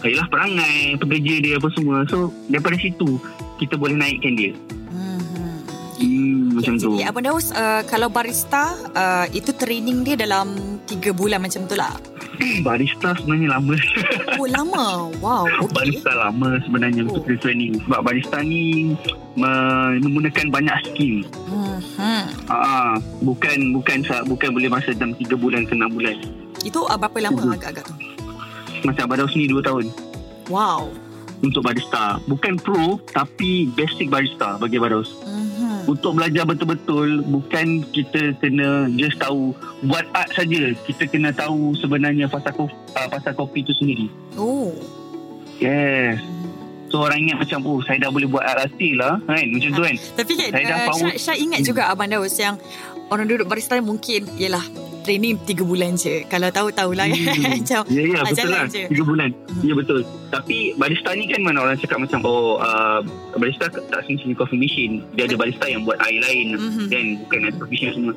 Yalah 0.07 0.27
perangai 0.27 0.77
pekerja 0.95 1.33
dia 1.39 1.53
apa 1.55 1.67
semua 1.71 2.05
so 2.05 2.17
daripada 2.45 2.75
situ 2.75 3.17
kita 3.57 3.75
boleh 3.75 3.93
naikkan 3.93 4.33
dia 4.33 4.51
Hmm, 4.87 5.19
hmm. 5.97 6.53
macam 6.53 6.73
tu 6.75 6.93
Jadi 6.93 7.03
Abang 7.03 7.25
Daus 7.25 7.49
uh, 7.51 7.81
Kalau 7.83 8.07
barista 8.07 8.63
uh, 8.91 9.25
Itu 9.29 9.51
training 9.51 10.03
dia 10.03 10.15
dalam 10.15 10.55
3 10.83 10.87
bulan 11.11 11.39
macam 11.39 11.63
tu 11.63 11.73
lah 11.73 11.91
barista 12.67 13.15
sebenarnya 13.15 13.49
lama 13.51 13.75
Oh 14.35 14.45
lama 14.45 14.85
Wow 15.17 15.47
okay. 15.61 15.71
barista 15.73 16.11
lama 16.11 16.59
sebenarnya 16.61 17.03
Oh. 17.03 17.11
untuk 17.13 17.39
training 17.39 17.79
sebab 17.81 17.99
barista 18.03 18.39
ni 18.39 18.95
me- 19.35 19.99
menggunakan 19.99 20.47
banyak 20.49 20.75
skill 20.85 21.23
hmm. 21.47 22.23
Ah, 22.45 22.93
bukan 23.19 23.73
bukan 23.73 23.99
sa- 24.01 24.23
bukan 24.23 24.51
boleh 24.51 24.69
masa 24.69 24.91
dalam 24.91 25.11
3 25.13 25.33
bulan 25.33 25.63
ke 25.63 25.73
6 25.73 25.91
bulan. 25.91 26.15
Itu 26.61 26.83
uh, 26.83 26.95
berapa 26.95 27.17
lama 27.21 27.53
agak-agak 27.53 27.83
tu 27.85 27.95
Macam 28.85 29.09
Abang 29.09 29.19
Daus 29.25 29.33
ni 29.33 29.49
2 29.49 29.59
tahun 29.59 29.85
Wow 30.47 30.93
untuk 31.43 31.61
barista. 31.61 32.17
Bukan 32.25 32.57
pro 32.57 32.97
tapi 33.11 33.69
basic 33.73 34.07
barista 34.07 34.55
bagi 34.57 34.79
Abang 34.79 35.01
Daus. 35.01 35.13
hmm. 35.21 35.85
Untuk 35.85 36.17
belajar 36.17 36.47
betul-betul 36.47 37.21
bukan 37.21 37.85
kita 37.93 38.33
kena 38.41 38.89
just 38.95 39.21
tahu 39.21 39.53
buat 39.85 40.05
art 40.15 40.33
saja. 40.33 40.73
Kita 40.73 41.05
kena 41.05 41.29
tahu 41.29 41.77
sebenarnya 41.77 42.25
pasal 42.25 42.53
kopi, 42.55 42.73
uh, 42.97 43.07
pasal 43.09 43.33
kopi 43.35 43.61
tu 43.61 43.73
sendiri. 43.75 44.07
Oh 44.35 44.73
Yes. 45.55 46.19
So 46.91 47.01
orang 47.01 47.27
ingat 47.27 47.47
macam 47.47 47.59
oh 47.65 47.79
saya 47.81 47.97
dah 47.97 48.11
boleh 48.11 48.29
buat 48.29 48.43
art 48.43 48.65
latte 48.65 48.89
lah 48.95 49.19
kan 49.23 49.45
macam 49.45 49.69
tu 49.71 49.81
kan. 49.83 49.95
Tapi 50.17 50.31
Saya 50.37 50.63
dah 50.63 50.77
uh, 50.77 50.87
power- 50.89 50.99
Syah, 50.99 51.33
Syah 51.33 51.37
ingat 51.37 51.59
juga 51.61 51.81
Abang 51.89 52.09
Daus 52.09 52.33
Yang 52.37 52.61
orang 53.09 53.25
duduk 53.29 53.45
barista 53.45 53.77
mungkin 53.81 54.25
Yelah 54.37 54.63
Training 55.05 55.37
3 55.37 55.61
bulan 55.61 55.93
je 55.93 56.25
Kalau 56.25 56.49
tahu-tahulah 56.49 57.05
kan 57.05 57.13
Hmm. 57.15 57.53
Macam 57.61 57.81
Ya, 57.87 58.01
ya, 58.01 58.17
ah, 58.17 58.25
betul 58.25 58.49
lah. 58.49 58.65
je. 58.65 58.83
Tiga 58.89 59.03
bulan. 59.05 59.29
Hmm. 59.31 59.61
Ya, 59.61 59.73
betul. 59.73 59.99
Tapi 60.27 60.57
barista 60.75 61.13
ni 61.13 61.29
kan 61.29 61.39
mana 61.39 61.61
orang 61.61 61.77
cakap 61.77 62.01
macam, 62.01 62.19
oh, 62.25 62.57
uh, 62.57 62.99
barista 63.37 63.69
tak 63.69 64.01
semestinya 64.03 64.35
coffee 64.35 64.57
machine. 64.57 65.05
Dia 65.13 65.29
ada 65.29 65.37
barista 65.37 65.65
yang 65.65 65.85
buat 65.85 66.01
air 66.01 66.19
lain 66.19 66.57
dan 66.89 67.03
bukan 67.21 67.39
ada 67.45 67.55
coffee 67.55 67.75
machine 67.77 67.93
semua. 67.93 68.13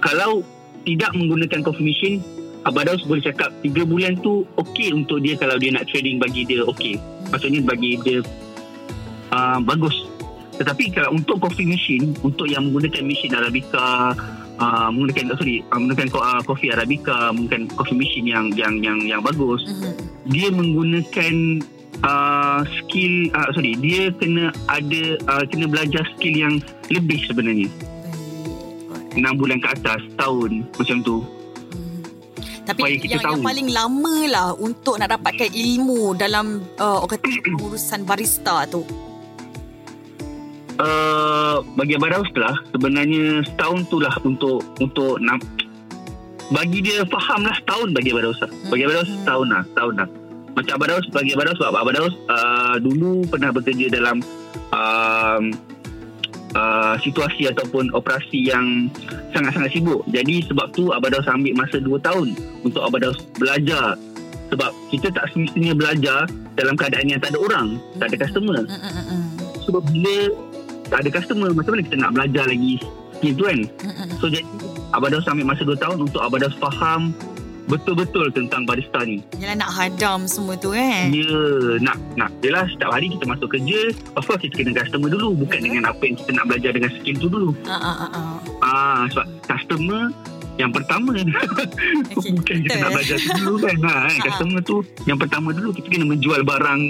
Kalau 0.00 0.44
tidak 0.82 1.10
menggunakan 1.12 1.60
coffee 1.60 1.86
machine, 1.86 2.16
Abang 2.60 2.84
Daus 2.84 3.00
boleh 3.02 3.24
cakap 3.24 3.48
tiga 3.60 3.88
bulan 3.88 4.20
tu 4.20 4.44
okey 4.60 4.92
untuk 4.92 5.24
dia 5.24 5.32
kalau 5.34 5.56
dia 5.56 5.72
nak 5.72 5.88
trading 5.88 6.20
bagi 6.20 6.44
dia 6.44 6.60
okey. 6.68 7.00
Maksudnya 7.32 7.64
bagi 7.64 7.96
dia 8.04 8.20
uh, 9.32 9.58
bagus. 9.60 9.96
Tetapi 10.56 10.92
kalau 10.92 11.16
untuk 11.16 11.40
coffee 11.40 11.64
machine, 11.64 12.12
untuk 12.20 12.44
yang 12.44 12.68
menggunakan 12.68 13.00
mesin 13.00 13.32
Arabica, 13.32 14.12
uh, 14.60 14.88
menggunakan 14.88 15.34
sorry, 15.34 15.64
uh, 15.64 15.76
menggunakan 15.76 16.08
ko- 16.08 16.22
uh, 16.22 16.40
kopi 16.40 16.68
Arabica, 16.68 17.32
menggunakan 17.32 17.72
coffee 17.72 17.96
machine 17.96 18.26
yang 18.26 18.46
yang 18.54 18.78
yang 18.78 18.98
yang 19.02 19.20
bagus, 19.20 19.64
Mhm. 19.64 19.92
dia 20.26 20.48
menggunakan 20.50 21.34
uh, 22.02 22.60
skill 22.78 23.14
uh, 23.30 23.48
sorry, 23.50 23.74
dia 23.74 24.12
kena 24.14 24.44
ada 24.66 25.02
uh, 25.26 25.44
kena 25.44 25.66
belajar 25.66 26.04
skill 26.14 26.34
yang 26.34 26.54
lebih 26.88 27.20
sebenarnya. 27.24 27.68
Baik. 29.10 29.26
6 29.26 29.36
bulan 29.36 29.58
ke 29.58 29.68
atas, 29.70 30.00
tahun 30.14 30.50
macam 30.70 30.96
tu. 31.00 31.16
Mhm. 31.18 31.98
Tapi 32.62 32.78
Supaya 32.78 32.94
kita 32.96 33.10
yang, 33.10 33.24
yang 33.24 33.34
tahu. 33.34 33.42
paling 33.42 33.68
lama 33.68 34.16
lah 34.28 34.46
untuk 34.54 34.94
nak 34.94 35.10
dapatkan 35.10 35.50
ilmu 35.50 36.14
dalam 36.14 36.46
uh, 36.76 37.00
orang 37.00 37.16
kata 37.16 37.26
pengurusan 37.50 38.00
barista 38.04 38.62
tu. 38.64 38.84
Uh, 40.80 41.60
bagi 41.76 41.92
Abang 42.00 42.08
Daus 42.08 42.30
lah 42.40 42.56
sebenarnya 42.72 43.44
setahun 43.44 43.84
tu 43.92 44.00
lah 44.00 44.16
untuk 44.24 44.64
untuk 44.80 45.20
nak 45.20 45.44
bagi 46.50 46.82
dia 46.82 47.06
faham 47.06 47.46
lah 47.46 47.54
setahun 47.62 47.94
bagi 47.94 48.10
Abang 48.10 48.26
Daus 48.26 48.40
lah. 48.42 48.50
Bagi 48.72 48.82
Abang 48.88 48.96
Daus 48.98 49.08
Hmm. 49.08 49.18
setahun 49.22 49.46
lah, 49.46 49.62
setahun 49.70 49.94
lah. 49.94 50.08
Macam 50.50 50.72
Abang 50.76 50.88
Daus, 50.90 51.06
bagi 51.14 51.30
Abang 51.36 51.46
Daus 51.46 51.58
sebab 51.62 51.70
Abang 51.78 51.96
Daus 51.96 52.14
uh, 52.26 52.76
dulu 52.82 53.12
pernah 53.30 53.50
bekerja 53.54 53.86
dalam 53.86 54.16
um, 54.74 55.42
uh, 56.58 56.94
situasi 56.98 57.46
ataupun 57.54 57.94
operasi 57.94 58.50
yang 58.50 58.90
sangat-sangat 59.30 59.70
sibuk. 59.70 60.02
Jadi 60.10 60.42
sebab 60.50 60.74
tu 60.74 60.90
Abang 60.90 61.14
Daus 61.14 61.28
ambil 61.30 61.54
masa 61.54 61.78
2 61.78 61.86
tahun 62.02 62.34
untuk 62.66 62.82
Abang 62.82 63.04
Daus 63.04 63.20
belajar. 63.38 63.94
Sebab 64.50 64.74
kita 64.90 65.14
tak 65.14 65.30
semestinya 65.30 65.70
belajar 65.78 66.26
dalam 66.58 66.74
keadaan 66.74 67.06
yang 67.06 67.22
tak 67.22 67.30
ada 67.30 67.38
orang, 67.38 67.78
tak 68.02 68.10
ada 68.10 68.16
customer. 68.26 68.58
Mm, 68.66 68.74
mm, 68.74 68.90
mm, 68.90 69.04
mm. 69.06 69.24
Sebab 69.70 69.82
bila 69.94 70.16
tak 70.90 70.98
ada 71.00 71.10
customer, 71.12 71.48
macam 71.50 71.70
mana 71.70 71.82
kita 71.82 71.96
nak 71.96 72.10
belajar 72.12 72.44
lagi 72.44 72.82
skill 73.14 73.34
tu 73.34 73.44
kan? 73.44 73.58
So 74.18 74.26
jadi 74.26 74.42
Abang 74.90 75.08
Daus 75.08 75.24
ambil 75.24 75.46
masa 75.46 75.62
2 75.62 75.72
tahun 75.76 75.98
untuk 76.02 76.18
Abang 76.18 76.40
Daus 76.40 76.56
faham 76.56 77.14
betul-betul 77.66 78.26
tentang 78.30 78.66
barista 78.66 78.98
ni. 79.00 79.22
Yalah 79.38 79.54
nak 79.56 79.70
hadam 79.70 80.26
semua 80.26 80.58
tu 80.58 80.74
kan. 80.74 81.06
Ya, 81.08 81.38
nak 81.78 81.94
nak 82.16 82.34
jelas 82.40 82.66
setiap 82.68 82.90
hari 82.90 83.06
kita 83.08 83.22
masuk 83.24 83.46
kerja, 83.48 83.80
of 84.12 84.26
course 84.26 84.42
kita 84.42 84.58
kena 84.58 84.74
customer 84.74 85.06
dulu, 85.06 85.38
bukan 85.38 85.54
Mhm. 85.56 85.64
dengan 85.64 85.82
apa 85.86 86.02
yang 86.02 86.16
kita 86.16 86.30
nak 86.34 86.44
belajar 86.44 86.70
dengan 86.72 86.90
skill 86.92 87.16
tu 87.16 87.28
dulu. 87.28 87.50
Ah 87.64 87.78
ah 87.78 87.96
ah. 87.96 88.10
ah. 88.10 88.34
Ah, 88.60 89.00
sebab 89.08 89.26
customer 89.46 90.10
yang 90.58 90.74
pertama 90.74 91.14
Okey, 92.10 92.34
bukan 92.34 92.56
kita 92.58 92.68
betul. 92.68 92.82
nak 92.82 92.90
belajar 92.92 93.16
tu 93.16 93.30
dulu 93.38 93.54
kan. 93.62 93.76
Ha, 93.80 93.92
kan? 94.02 94.16
Customer 94.20 94.60
tu 94.60 94.76
yang 95.06 95.16
pertama 95.16 95.48
dulu 95.54 95.70
kita 95.70 95.86
kena 95.88 96.06
menjual 96.06 96.40
barang 96.42 96.80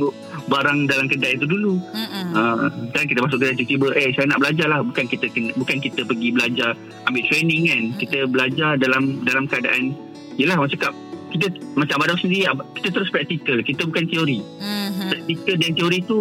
barang 0.50 0.90
dalam 0.90 1.06
kedai 1.06 1.38
tu 1.38 1.46
dulu. 1.46 1.78
Mm, 1.94 2.08
mm. 2.10 2.30
Uh, 2.34 2.66
kan 2.90 3.06
kita 3.06 3.22
masuk 3.22 3.38
kedai 3.38 3.54
tiba-tiba 3.54 3.88
eh 3.94 4.10
saya 4.12 4.26
nak 4.26 4.42
belajar 4.42 4.66
lah 4.66 4.82
bukan 4.82 5.06
kita 5.06 5.26
bukan 5.54 5.76
kita 5.78 6.02
pergi 6.02 6.28
belajar 6.34 6.74
ambil 7.06 7.22
training 7.30 7.62
kan 7.70 7.82
kita 7.96 8.18
belajar 8.26 8.70
dalam 8.76 9.22
dalam 9.22 9.46
keadaan 9.46 9.94
yelah 10.34 10.58
orang 10.58 10.70
cakap 10.70 10.92
kita 11.30 11.46
macam 11.78 11.94
Abang 12.02 12.08
Daus 12.10 12.20
sendiri 12.20 12.50
kita 12.74 12.88
terus 12.90 13.10
praktikal 13.14 13.62
kita 13.62 13.86
bukan 13.86 14.04
teori 14.10 14.42
Mhm. 14.42 15.08
praktikal 15.14 15.54
dan 15.56 15.70
teori 15.78 15.98
tu 16.02 16.18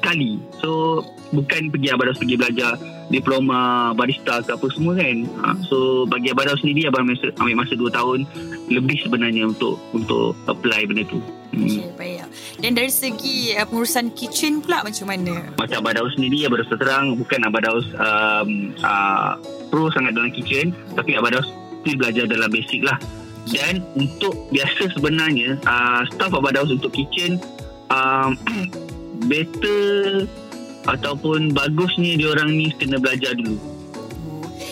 sekali 0.00 0.40
so 0.64 1.04
bukan 1.30 1.70
pergi 1.70 1.88
Abang 1.92 2.10
Daus 2.10 2.18
pergi 2.18 2.40
belajar 2.40 2.74
diploma 3.10 3.90
barista 3.94 4.42
ke 4.42 4.54
apa 4.54 4.66
semua 4.72 4.98
kan 4.98 5.16
uh, 5.44 5.56
so 5.68 6.08
bagi 6.08 6.32
Abang 6.32 6.48
Daus 6.48 6.62
sendiri 6.64 6.88
Abang 6.90 7.06
masa, 7.06 7.30
ambil 7.38 7.56
masa 7.60 7.74
2 7.76 7.86
tahun 7.92 8.18
lebih 8.72 8.98
sebenarnya 9.04 9.50
untuk 9.50 9.78
untuk 9.94 10.34
apply 10.48 10.88
benda 10.88 11.04
tu 11.06 11.20
hmm. 11.54 11.66
Okay, 11.66 11.90
baik. 11.98 12.26
Dan 12.62 12.72
dari 12.78 12.90
segi 12.90 13.54
uh, 13.54 13.66
pengurusan 13.68 14.14
kitchen 14.16 14.64
pula 14.64 14.82
macam 14.82 15.06
mana? 15.06 15.52
macam 15.54 15.76
Abang 15.84 15.94
Daus 16.00 16.12
sendiri 16.18 16.48
Abang 16.48 16.64
Daus 16.64 16.70
terang 16.74 17.06
bukan 17.14 17.40
Abang 17.46 17.62
Daus 17.62 17.86
um, 17.94 18.48
uh, 18.82 19.36
pro 19.70 19.92
sangat 19.94 20.16
dalam 20.16 20.32
kitchen 20.34 20.74
tapi 20.96 21.14
Abang 21.14 21.36
Daus 21.36 21.46
still 21.84 21.96
belajar 22.00 22.24
dalam 22.26 22.50
basic 22.50 22.82
lah 22.82 22.98
dan 23.50 23.82
untuk 23.98 24.36
biasa 24.52 24.92
sebenarnya 24.94 25.58
uh, 25.66 26.02
staff 26.10 26.32
Abang 26.34 26.54
Daus 26.54 26.70
untuk 26.70 26.90
kitchen 26.90 27.38
um, 27.90 28.34
better 29.28 30.24
ataupun 30.88 31.52
bagusnya 31.52 32.16
diorang 32.16 32.56
ni 32.56 32.72
kena 32.72 32.96
belajar 32.96 33.36
dulu. 33.36 33.58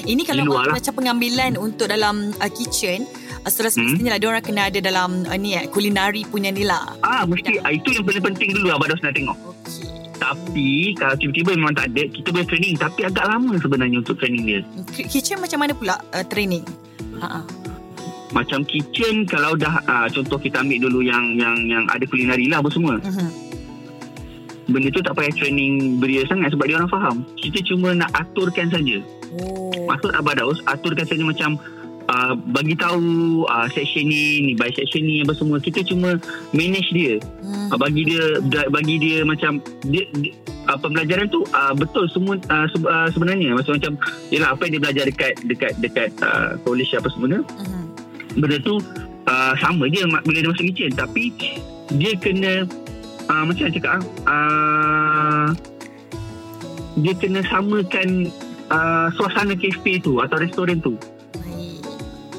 Ini 0.09 0.25
kalau 0.25 0.49
lah. 0.57 0.73
macam 0.73 0.95
pengambilan 0.97 1.61
untuk 1.61 1.93
dalam 1.93 2.33
uh, 2.41 2.49
kitchen, 2.49 3.05
uh, 3.45 3.51
sudah 3.53 3.69
semestinya 3.69 4.17
lah 4.17 4.21
diorang 4.21 4.41
kena 4.41 4.73
ada 4.73 4.81
dalam 4.81 5.29
uh, 5.29 5.37
ni 5.37 5.53
eh, 5.53 5.69
kulinari 5.69 6.25
punya 6.25 6.49
ni 6.49 6.65
lah. 6.65 6.97
ah 7.05 7.29
mesti. 7.29 7.61
Ah, 7.61 7.77
itu 7.77 7.93
yang 7.93 8.09
paling 8.09 8.25
penting 8.25 8.57
dulu 8.57 8.73
Abang 8.73 8.89
Daus 8.89 9.05
nak 9.05 9.13
tengok. 9.13 9.37
Tapi 10.19 10.97
kalau 10.97 11.15
tiba-tiba 11.21 11.55
memang 11.55 11.77
tak 11.77 11.93
ada 11.93 12.03
kita 12.09 12.29
boleh 12.33 12.49
training. 12.49 12.75
Tapi 12.81 13.01
agak 13.05 13.25
lama 13.29 13.53
sebenarnya 13.61 13.97
untuk 14.01 14.17
training 14.17 14.45
dia. 14.49 14.61
Ki- 14.97 15.07
Kitchen 15.13 15.45
macam 15.45 15.59
mana 15.61 15.73
pula 15.77 16.01
uh, 16.17 16.25
training? 16.25 16.65
Ha 17.21 17.45
macam 18.29 18.61
kitchen 18.61 19.25
kalau 19.25 19.57
dah 19.57 19.81
uh, 19.89 20.05
contoh 20.13 20.37
kita 20.37 20.61
ambil 20.61 20.85
dulu 20.85 21.01
yang 21.01 21.33
yang 21.33 21.57
yang 21.65 21.85
ada 21.89 22.05
kulinari 22.05 22.45
lah 22.45 22.61
apa 22.61 22.69
semua. 22.69 23.01
Uh-huh. 23.01 23.48
Benda 24.69 24.89
tu 24.93 25.01
tak 25.01 25.17
payah 25.17 25.33
training 25.33 25.97
beria 25.97 26.23
sangat 26.29 26.53
sebab 26.53 26.69
dia 26.69 26.77
orang 26.77 26.93
faham. 26.93 27.17
Kita 27.41 27.59
cuma 27.65 27.97
nak 27.97 28.13
aturkan 28.13 28.69
saja. 28.69 29.01
Oh. 29.41 29.89
Maksud 29.89 30.13
Abah 30.13 30.37
Daus, 30.37 30.61
aturkan 30.69 31.09
saja 31.09 31.25
macam 31.25 31.57
uh, 32.09 32.33
bagi 32.53 32.77
tahu 32.77 33.01
uh, 33.49 33.67
section 33.73 34.05
ni, 34.05 34.45
ni 34.45 34.53
by 34.53 34.69
section 34.73 35.05
ni 35.05 35.25
apa 35.25 35.33
semua. 35.33 35.57
Kita 35.57 35.81
cuma 35.89 36.21
manage 36.53 36.93
dia. 36.93 37.17
Hmm. 37.41 37.73
Uh, 37.73 37.79
bagi 37.81 38.05
dia 38.05 38.25
bagi 38.69 38.97
dia 39.01 39.25
macam 39.25 39.61
dia, 39.89 40.05
dia 40.21 40.33
uh, 40.69 40.77
pembelajaran 40.77 41.29
tu 41.33 41.45
uh, 41.53 41.73
betul 41.73 42.05
semua 42.13 42.37
uh, 42.53 42.67
se- 42.69 42.85
uh, 42.85 43.09
sebenarnya 43.13 43.57
macam 43.57 43.77
macam 43.77 43.93
yalah 44.29 44.53
apa 44.53 44.69
yang 44.69 44.73
dia 44.77 44.83
belajar 44.85 45.05
dekat 45.09 45.35
dekat 45.49 45.73
dekat 45.81 46.11
uh, 46.21 46.61
college 46.63 46.93
apa 46.93 47.09
semua 47.13 47.41
Uh-huh. 47.41 47.85
benda 48.41 48.57
tu 48.61 48.81
uh, 49.29 49.53
sama 49.61 49.85
je 49.93 50.01
bila 50.05 50.39
dia 50.41 50.49
masuk 50.49 50.65
kitchen 50.73 50.93
tapi 50.97 51.33
dia 51.93 52.13
kena 52.17 52.65
uh, 53.29 53.43
macam 53.45 53.63
saya 53.63 53.75
cakap 53.75 53.99
uh, 54.25 55.47
dia 56.99 57.15
kena 57.15 57.41
samakan 57.47 58.27
uh, 58.69 59.07
suasana 59.15 59.55
kafe 59.55 59.97
tu 59.99 60.19
atau 60.19 60.37
restoran 60.37 60.81
tu. 60.81 60.99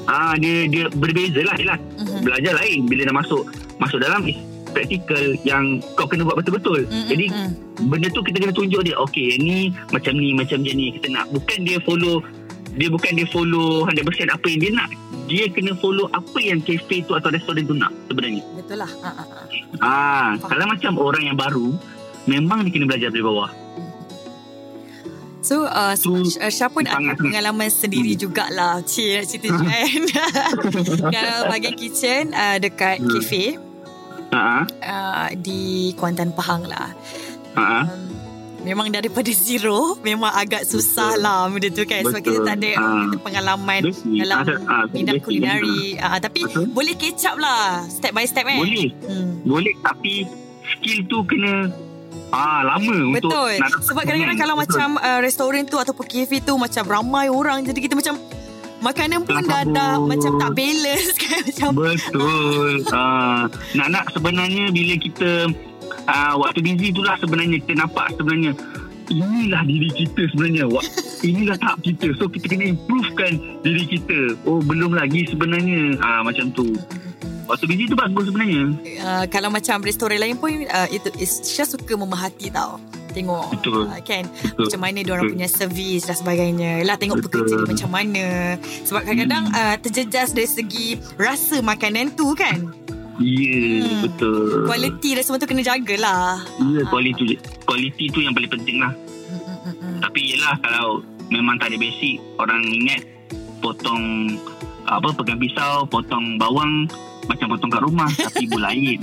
Ah 0.04 0.34
dia 0.34 0.66
dia 0.66 0.90
berbeza 0.90 1.40
lah 1.40 1.54
Mhm. 2.00 2.24
Belajar 2.24 2.52
lain 2.56 2.88
Bila 2.88 3.06
dah 3.06 3.14
masuk 3.14 3.46
Masuk 3.78 4.00
dalam 4.00 4.26
is 4.26 4.34
Practical 4.72 5.36
Yang 5.40 5.84
kau 5.94 6.08
kena 6.08 6.26
buat 6.26 6.40
betul-betul 6.40 6.88
Mm, 6.88 7.06
Jadi 7.06 7.26
mm. 7.28 7.50
Benda 7.86 8.08
tu 8.10 8.24
kita 8.24 8.42
kena 8.42 8.50
tunjuk 8.50 8.80
dia 8.82 8.96
Okay 8.98 9.38
ni 9.38 9.70
Macam 9.88 10.16
ni 10.16 10.34
Macam 10.34 10.60
je 10.60 10.72
ni 10.72 10.96
Kita 10.98 11.12
nak 11.12 11.30
Bukan 11.30 11.62
dia 11.62 11.78
follow 11.80 12.24
Dia 12.70 12.86
bukan 12.86 13.10
dia 13.12 13.26
follow 13.26 13.82
100% 13.84 13.98
apa 14.28 14.46
yang 14.46 14.58
dia 14.58 14.70
nak 14.72 14.88
Dia 15.24 15.44
kena 15.46 15.74
follow 15.74 16.06
Apa 16.08 16.38
yang 16.38 16.58
cafe 16.58 17.02
tu 17.02 17.12
Atau 17.12 17.28
restoran 17.28 17.62
tu 17.62 17.72
nak 17.72 17.90
Sebenarnya 18.06 18.42
Betul 18.54 18.78
lah. 18.78 18.90
Ha, 19.00 19.10
ha, 19.10 19.24
ha. 19.24 19.38
Ah, 19.78 20.28
Kalau 20.40 20.64
macam 20.64 20.92
orang 20.96 21.22
yang 21.24 21.34
baru 21.34 21.74
Memang 22.24 22.62
dia 22.62 22.70
kena 22.70 22.86
belajar 22.86 23.08
dari 23.08 23.20
bawah 23.20 23.50
So, 25.40 25.64
uh, 25.64 25.96
Tu 25.96 26.12
uh, 26.12 26.46
Syah 26.46 26.68
pun 26.68 26.84
ada 26.84 26.94
sangat- 26.94 27.16
pengalaman 27.16 27.66
sendiri 27.66 28.12
jugalah. 28.12 28.84
Cik, 28.84 29.24
cerita 29.24 29.48
je 29.48 29.56
kan. 29.58 30.00
Kalau 31.10 31.48
bahagian 31.48 31.74
kitchen 31.74 32.30
uh, 32.30 32.54
dekat 32.56 33.00
Hmm. 33.00 33.08
kafe 33.10 33.56
Haa 34.30 34.62
uh, 34.78 35.28
di 35.34 35.90
Kuantan 35.96 36.30
Pahang 36.30 36.68
lah. 36.68 36.92
Haa 37.52 37.82
Um, 37.82 38.09
memang 38.60 38.86
daripada 38.88 39.30
zero 39.30 39.96
memang 40.00 40.30
agak 40.30 40.62
susah 40.62 41.16
Betul. 41.16 41.24
lah 41.24 41.38
benda 41.48 41.68
tu 41.70 41.84
kan 41.84 42.00
sebab 42.02 42.20
kita 42.20 42.30
Betul. 42.34 42.46
tak 42.46 42.56
ada 42.56 42.70
Ah. 42.70 42.84
uh, 43.02 43.18
pengalaman 43.18 43.80
Basic. 43.82 44.16
dalam 44.16 44.36
Ah, 44.38 44.44
ah, 44.68 44.84
bidang 44.86 45.16
basic 45.16 45.24
kulinari 45.24 45.80
uh, 45.96 46.18
tapi 46.18 46.40
Betul. 46.44 46.64
boleh 46.70 46.94
up 47.00 47.36
lah 47.36 47.62
step 47.86 48.12
by 48.12 48.24
step 48.24 48.44
kan 48.44 48.58
Boleh 48.58 48.88
hmm. 48.94 49.30
Boleh 49.42 49.74
Tapi 49.80 50.14
Skill 50.62 50.98
tu 51.04 51.18
kena 51.24 51.72
Ah 52.30 52.62
lama 52.62 52.94
untuk 53.10 53.26
Betul 53.26 53.50
nak 53.58 53.70
Sebab 53.82 54.02
kadang-kadang 54.04 54.38
kalau 54.38 54.54
betul. 54.54 54.68
macam 54.70 54.88
uh, 54.98 55.18
restoran 55.18 55.62
tu 55.64 55.76
Ataupun 55.76 56.06
kafe 56.06 56.38
tu 56.38 56.54
Macam 56.54 56.84
ramai 56.86 57.26
orang 57.26 57.64
Jadi 57.64 57.80
kita 57.80 57.94
macam 57.94 58.14
Makanan 58.80 59.24
pun 59.24 59.42
dah, 59.44 59.64
dah 59.66 59.94
Macam 59.98 60.38
tak 60.38 60.50
balance 60.54 61.16
kan 61.22 61.40
Macam 61.42 61.68
Betul. 61.74 62.72
uh, 62.88 63.42
nak-nak 63.76 64.04
sebenarnya 64.12 64.70
bila 64.70 64.94
kita 64.96 65.30
uh, 66.10 66.34
waktu 66.36 66.58
busy 66.60 66.90
tu 66.90 67.00
lah 67.00 67.14
sebenarnya 67.16 67.62
kita 67.62 67.78
nampak 67.78 68.10
sebenarnya 68.14 68.52
inilah 69.08 69.62
diri 69.64 69.90
kita 69.90 70.22
sebenarnya. 70.30 70.64
Wak- 70.66 70.86
inilah 71.26 71.56
tahap 71.56 71.78
kita. 71.80 72.14
So 72.14 72.26
kita 72.26 72.46
kena 72.46 72.70
improvekan 72.70 73.32
diri 73.62 73.84
kita. 73.88 74.38
Oh 74.44 74.58
belum 74.58 74.94
lagi 74.94 75.26
sebenarnya. 75.26 75.98
Ah 75.98 76.20
uh, 76.20 76.20
macam 76.26 76.50
tu. 76.50 76.74
Waktu 77.46 77.66
busy 77.66 77.84
tu 77.86 77.98
bagus 77.98 78.30
sebenarnya. 78.30 78.62
uh, 79.02 79.24
Kalau 79.26 79.50
macam 79.50 79.82
restoran 79.82 80.22
lain 80.22 80.38
pun 80.38 80.54
uh, 80.62 80.86
Itu 80.86 81.10
Syah 81.18 81.66
suka 81.66 81.98
memerhati 81.98 82.46
tau 82.46 82.78
Tengok 83.10 83.58
Betul. 83.58 83.90
uh, 83.90 83.98
Kan 84.06 84.30
Betul. 84.30 84.70
macam 84.70 84.80
mana 84.80 84.98
diorang 85.02 85.26
Betul. 85.26 85.34
punya 85.34 85.48
servis 85.50 86.06
dan 86.06 86.14
sebagainya. 86.14 86.86
Lah 86.86 86.94
tengok 86.94 87.18
Betul. 87.18 87.26
pekerja 87.26 87.54
dia 87.58 87.66
macam 87.66 87.90
mana. 87.90 88.26
Sebab 88.86 89.02
kadang-kadang 89.02 89.44
Hmm. 89.50 89.58
uh, 89.58 89.76
terjejas 89.82 90.30
dari 90.30 90.46
segi 90.46 90.86
rasa 91.18 91.58
makanan 91.58 92.14
tu 92.14 92.30
kan. 92.38 92.70
Ya, 93.20 93.28
yeah, 93.28 93.84
Hmm. 93.84 94.00
betul. 94.02 94.64
Kualiti 94.64 95.12
dan 95.12 95.22
semua 95.22 95.36
tu 95.36 95.44
kena 95.44 95.60
jagalah. 95.60 96.40
Ya, 96.58 96.82
kualiti 96.88 97.36
kualiti 97.62 98.08
tu 98.08 98.18
yang 98.18 98.32
paling 98.32 98.48
penting 98.48 98.80
lah. 98.80 98.90
Hmm, 98.90 99.36
hmm, 99.36 99.58
hmm, 99.60 99.74
hmm. 99.76 99.96
Tapi 100.00 100.20
yelah 100.26 100.56
kalau 100.58 101.04
memang 101.28 101.60
tak 101.60 101.68
ada 101.68 101.76
basic, 101.76 102.16
orang 102.34 102.64
ingat 102.64 103.04
potong 103.60 104.34
apa 104.82 105.12
pegang 105.12 105.36
pisau, 105.36 105.84
potong 105.84 106.34
bawang 106.34 106.88
macam 107.28 107.46
potong 107.46 107.70
kat 107.70 107.84
rumah 107.84 108.08
tapi 108.10 108.48
ibu 108.48 108.56
lain. 108.56 108.98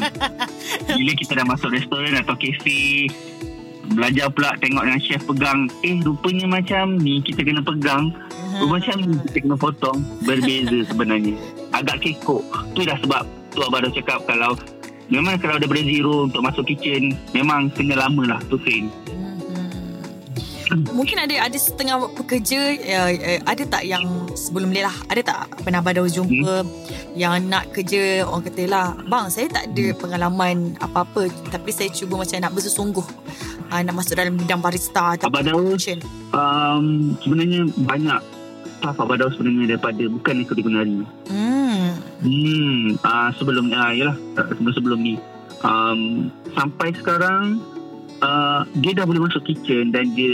Bila 0.98 1.12
kita 1.14 1.38
dah 1.38 1.46
masuk 1.46 1.72
restoran 1.72 2.18
atau 2.18 2.34
kafe 2.34 3.08
belajar 3.88 4.28
pula 4.28 4.52
tengok 4.58 4.84
dengan 4.84 5.00
chef 5.00 5.24
pegang 5.24 5.72
eh 5.80 5.96
rupanya 6.04 6.44
macam 6.50 7.00
ni 7.00 7.22
kita 7.22 7.40
kena 7.40 7.64
pegang 7.64 8.12
Hmm. 8.48 8.64
rupanya 8.64 8.84
macam 8.84 8.96
ni 9.06 9.16
kita 9.24 9.38
kena 9.44 9.56
potong 9.56 9.98
berbeza 10.24 10.80
sebenarnya 10.84 11.36
agak 11.72 12.00
kekok 12.00 12.44
tu 12.74 12.84
dah 12.84 13.00
sebab 13.00 13.24
tu 13.58 13.66
abang 13.66 13.82
dah 13.82 13.90
cakap 13.90 14.22
kalau 14.30 14.54
memang 15.10 15.42
kalau 15.42 15.58
daripada 15.58 15.82
zero 15.82 16.30
untuk 16.30 16.46
masuk 16.46 16.70
kitchen 16.70 17.18
memang 17.34 17.74
kena 17.74 17.98
lama 17.98 18.38
lah 18.38 18.40
tu 18.46 18.62
train 18.62 18.86
Hmm. 20.68 20.84
Mungkin 20.92 21.16
ada 21.16 21.48
ada 21.48 21.56
setengah 21.56 22.12
pekerja 22.12 22.76
uh, 22.76 23.12
uh, 23.16 23.40
ada 23.48 23.64
tak 23.64 23.88
yang 23.88 24.04
sebelum 24.36 24.76
ni 24.76 24.84
lah 24.84 24.92
ada 25.08 25.24
tak 25.24 25.48
pernah 25.64 25.80
Abang 25.80 25.96
Daud 25.96 26.12
jumpa 26.12 26.68
yang 27.16 27.40
nak 27.48 27.72
kerja 27.72 28.28
orang 28.28 28.44
kata 28.52 28.64
lah 28.68 28.92
bang 29.08 29.32
saya 29.32 29.48
tak 29.48 29.72
ada 29.72 29.96
pengalaman 29.96 30.76
apa-apa 30.84 31.32
tapi 31.56 31.72
saya 31.72 31.88
cuba 31.96 32.20
macam 32.20 32.44
nak 32.44 32.52
bersungguh 32.52 33.08
uh, 33.72 33.80
nak 33.80 33.96
masuk 33.96 34.20
dalam 34.20 34.36
bidang 34.36 34.60
barista 34.60 35.16
atau 35.16 35.32
Abang 35.32 35.48
Daud 35.48 35.80
kitchen. 35.80 36.04
um, 36.36 37.16
sebenarnya 37.24 37.64
banyak 37.88 38.20
staff 38.78 39.00
Abang 39.02 39.18
Daud 39.20 39.34
sebenarnya 39.34 39.76
daripada 39.76 40.04
bukan 40.08 40.36
ekonomi. 40.44 41.04
Hmm. 41.32 41.67
Hmm, 42.18 42.98
uh, 42.98 43.30
sebelum 43.36 43.70
uh, 43.70 43.94
yalah 43.94 44.18
sebelum 44.36 44.74
sebelum 44.74 45.00
ni 45.00 45.16
um, 45.62 46.28
sampai 46.52 46.90
sekarang 46.92 47.62
uh, 48.20 48.66
dia 48.76 48.94
dah 48.94 49.06
boleh 49.06 49.22
masuk 49.22 49.46
kitchen 49.46 49.90
dan 49.90 50.10
dia 50.12 50.34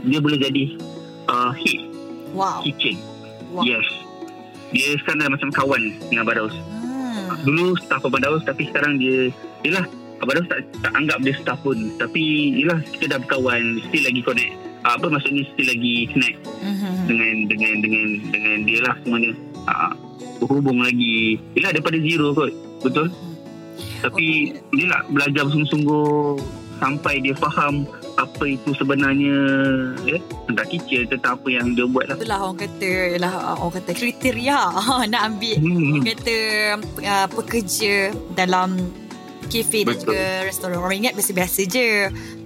dia 0.00 0.18
boleh 0.18 0.36
jadi 0.36 0.64
uh, 1.26 1.52
head 1.52 1.84
Wow. 2.30 2.62
kitchen. 2.62 2.94
wow. 3.50 3.60
Yes. 3.60 3.82
Dia 4.70 4.94
sekarang 4.96 5.18
dah 5.20 5.30
macam 5.30 5.50
kawan 5.50 5.82
dengan 6.06 6.22
Abang 6.22 6.36
Daud. 6.38 6.54
Hmm. 6.54 7.34
Dulu 7.42 7.74
staff 7.76 8.00
Abang 8.00 8.22
Daud 8.22 8.46
tapi 8.46 8.64
sekarang 8.64 8.96
dia 8.96 9.34
yalah 9.60 9.82
Abang 10.22 10.38
Daud 10.38 10.46
tak, 10.46 10.62
tak 10.78 10.94
anggap 10.94 11.18
dia 11.20 11.34
staff 11.34 11.58
pun 11.58 11.90
tapi 11.98 12.22
yalah 12.56 12.78
kita 12.88 13.10
dah 13.10 13.18
berkawan 13.18 13.82
still 13.84 14.04
lagi 14.06 14.22
connect. 14.22 14.54
Uh, 14.80 14.94
apa 14.94 15.06
maksudnya 15.10 15.44
still 15.44 15.68
lagi 15.68 16.08
snack 16.08 16.34
Mhm. 16.62 16.92
dengan 17.04 17.34
dengan 17.48 17.74
dengan 17.82 18.06
dengan 18.30 18.56
dia 18.64 18.80
lah 18.80 18.94
semuanya 19.02 19.30
uh, 19.66 19.92
berhubung 20.40 20.80
lagi. 20.80 21.36
Yelah 21.54 21.76
daripada 21.76 22.00
zero 22.00 22.32
kot. 22.32 22.52
Betul? 22.80 23.12
Tapi 24.00 24.56
dia 24.72 24.84
nak 24.88 25.08
belajar 25.12 25.44
bersungguh-sungguh 25.44 26.40
sampai 26.80 27.20
dia 27.20 27.36
faham 27.36 27.84
apa 28.16 28.44
itu 28.48 28.72
sebenarnya 28.76 29.36
ya? 30.08 30.18
Tentang 30.48 30.66
kitchen 30.68 31.04
tentang 31.08 31.36
apa 31.36 31.48
yang 31.52 31.76
dia 31.76 31.86
buat 31.88 32.08
lah. 32.08 32.16
Itulah 32.16 32.38
orang 32.40 32.58
kata 32.60 32.90
ialah 33.16 33.34
uh, 33.36 33.56
orang 33.60 33.74
kata 33.80 33.90
kriteria 33.92 34.60
nak 35.12 35.22
ambil 35.28 35.56
hmm. 35.60 35.76
orang 35.76 36.06
kata 36.08 36.36
uh, 37.04 37.26
pekerja 37.28 37.94
dalam 38.32 38.90
kafe 39.50 39.82
dan 39.82 39.92
Betul. 39.92 40.06
juga 40.08 40.22
restoran. 40.46 40.78
Orang 40.78 40.96
ingat 40.96 41.12
biasa-biasa 41.12 41.60
je. 41.66 41.88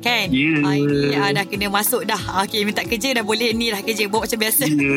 Kan? 0.00 0.26
Ya. 0.28 0.52
Ah, 0.60 0.74
ini 0.74 1.14
ah, 1.14 1.30
dah 1.30 1.44
kena 1.44 1.68
masuk 1.68 2.02
dah. 2.02 2.18
Ah, 2.26 2.42
Okay, 2.42 2.64
minta 2.64 2.80
kerja 2.80 3.12
dah 3.12 3.22
boleh 3.22 3.52
ni 3.52 3.68
dah 3.68 3.80
kerja. 3.80 4.08
Buat 4.08 4.26
macam 4.26 4.38
biasa. 4.40 4.64
Ya, 4.64 4.96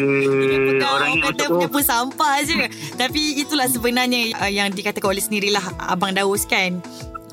Pegang 0.66 0.92
orang 0.94 1.10
ingat 1.14 1.26
kata 1.28 1.36
macam 1.38 1.48
punya 1.54 1.68
pun 1.70 1.84
sampah 1.84 2.34
je. 2.42 2.56
Tapi 2.96 3.22
itulah 3.38 3.68
sebenarnya 3.68 4.32
uh, 4.38 4.48
yang 4.48 4.72
dikatakan 4.72 5.12
oleh 5.12 5.22
sendirilah 5.22 5.64
Abang 5.86 6.16
Daus 6.16 6.44
kan. 6.44 6.80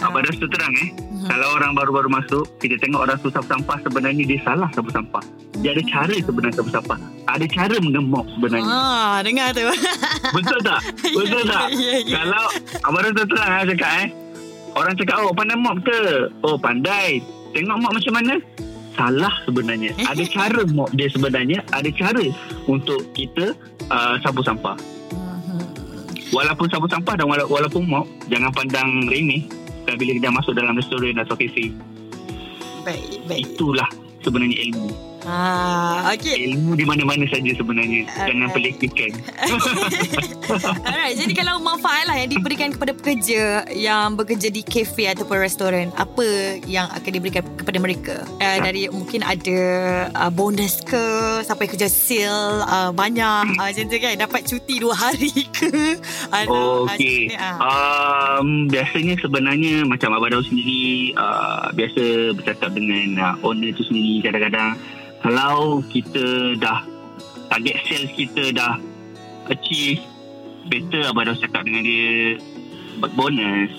Abang 0.03 0.21
dah 0.21 0.35
terang 0.35 0.75
eh 0.77 0.91
Mhm. 1.15 1.31
Kalau 1.31 1.57
orang 1.57 1.73
baru-baru 1.73 2.11
masuk 2.11 2.45
Kita 2.61 2.77
tengok 2.77 3.01
orang 3.01 3.17
tu 3.17 3.33
sapu 3.33 3.49
sampah 3.49 3.81
Sebenarnya 3.81 4.29
dia 4.29 4.37
salah 4.45 4.69
sapu 4.75 4.93
sampah 4.93 5.25
Dia 5.57 5.73
ada 5.73 5.81
cara 5.87 6.13
sebenarnya 6.13 6.55
sapu 6.61 6.69
sampah 6.69 6.99
Ada 7.25 7.47
cara 7.49 7.75
mengemok 7.81 8.27
sebenarnya 8.37 8.67
Ah, 8.69 9.25
dengar 9.25 9.57
tu. 9.57 9.65
Betul 10.35 10.59
tak? 10.61 10.81
Betul 11.17 11.43
tak? 11.49 11.73
Ya, 11.73 11.97
ya. 12.03 12.17
Kalau 12.21 12.45
Abang 12.85 13.03
Rasa 13.07 13.23
terang 13.25 13.49
lah 13.49 13.65
cakap 13.65 13.91
eh 14.05 14.09
Orang 14.75 14.95
cakap 14.95 15.17
oh 15.21 15.31
pandai 15.31 15.55
mop 15.55 15.79
ke? 15.81 16.01
Oh 16.43 16.57
pandai 16.57 17.23
Tengok 17.51 17.79
mop 17.79 17.93
macam 17.93 18.13
mana? 18.13 18.35
Salah 18.93 19.35
sebenarnya 19.43 19.91
Ada 20.01 20.23
cara 20.25 20.61
mop 20.69 20.91
dia 20.93 21.07
sebenarnya 21.07 21.63
Ada 21.71 21.91
cara 21.91 22.23
Untuk 22.67 23.11
kita 23.13 23.55
uh, 23.89 24.15
Sapu 24.21 24.41
sampah 24.41 24.75
Mhm. 25.15 26.31
Walaupun 26.31 26.67
sapu 26.67 26.87
sampah 26.87 27.15
Dan 27.15 27.27
wala- 27.27 27.47
walaupun 27.47 27.85
mop 27.85 28.07
Jangan 28.27 28.51
pandang 28.51 29.07
remeh 29.07 29.47
Dan 29.85 29.95
bila 29.95 30.11
kita 30.13 30.29
masuk 30.29 30.53
dalam 30.53 30.75
restoran 30.75 31.15
Atau 31.17 31.35
kafe 31.35 31.71
Baik, 32.83 33.23
baik. 33.25 33.45
Itulah 33.49 33.89
sebenarnya 34.21 34.59
ilmu 34.69 34.91
Ah, 35.25 36.13
okay. 36.13 36.53
Ilmu 36.53 36.77
di 36.77 36.85
mana-mana 36.85 37.25
saja 37.33 37.49
sebenarnya 37.57 38.05
Jangan 38.13 38.53
Alright. 38.53 38.77
pelekehkan 38.77 39.13
Alright, 40.89 41.17
jadi 41.17 41.33
kalau 41.33 41.65
manfaat 41.65 42.05
lah 42.05 42.21
yang 42.21 42.31
diberikan 42.37 42.77
kepada 42.77 42.93
pekerja 42.93 43.65
yang 43.73 44.21
bekerja 44.21 44.53
di 44.53 44.61
kafe 44.61 45.09
ataupun 45.09 45.41
restoran, 45.41 45.89
apa 45.97 46.61
yang 46.69 46.93
akan 46.93 47.11
diberikan 47.11 47.43
kepada 47.57 47.79
mereka? 47.81 48.17
Uh, 48.37 48.59
dari 48.61 48.93
mungkin 48.93 49.25
ada 49.25 49.61
uh, 50.13 50.29
bonus 50.29 50.85
ke, 50.85 51.01
sampai 51.41 51.73
kerja 51.73 51.89
sale 51.89 52.61
uh, 52.69 52.93
banyak, 52.93 53.57
uh, 53.57 53.65
macam 53.65 53.85
tu 53.89 53.97
kan? 53.97 54.15
Dapat 54.21 54.41
cuti 54.45 54.75
dua 54.77 54.95
hari 54.95 55.33
ke? 55.57 55.97
Macam 56.29 56.93
ni, 57.01 57.33
ah. 57.41 57.57
Um, 58.41 58.69
biasanya 58.69 59.17
sebenarnya 59.21 59.89
macam 59.89 60.13
Abang 60.13 60.37
Daud 60.37 60.45
sendiri 60.45 61.17
uh, 61.17 61.73
biasa 61.73 62.37
bercakap 62.37 62.77
dengan 62.77 63.09
uh, 63.21 63.35
owner 63.47 63.73
tu 63.73 63.83
sendiri 63.89 64.29
kadang-kadang 64.29 64.77
kalau 65.25 65.81
kita 65.87 66.25
dah 66.55 66.85
target 67.49 67.77
sales 67.83 68.13
kita 68.13 68.53
dah 68.53 68.77
achieve 69.49 70.01
better 70.67 71.05
Abang 71.07 71.25
Daud 71.27 71.41
cakap 71.41 71.65
dengan 71.65 71.81
dia 71.81 72.37
buat 72.99 73.13
bonus 73.15 73.73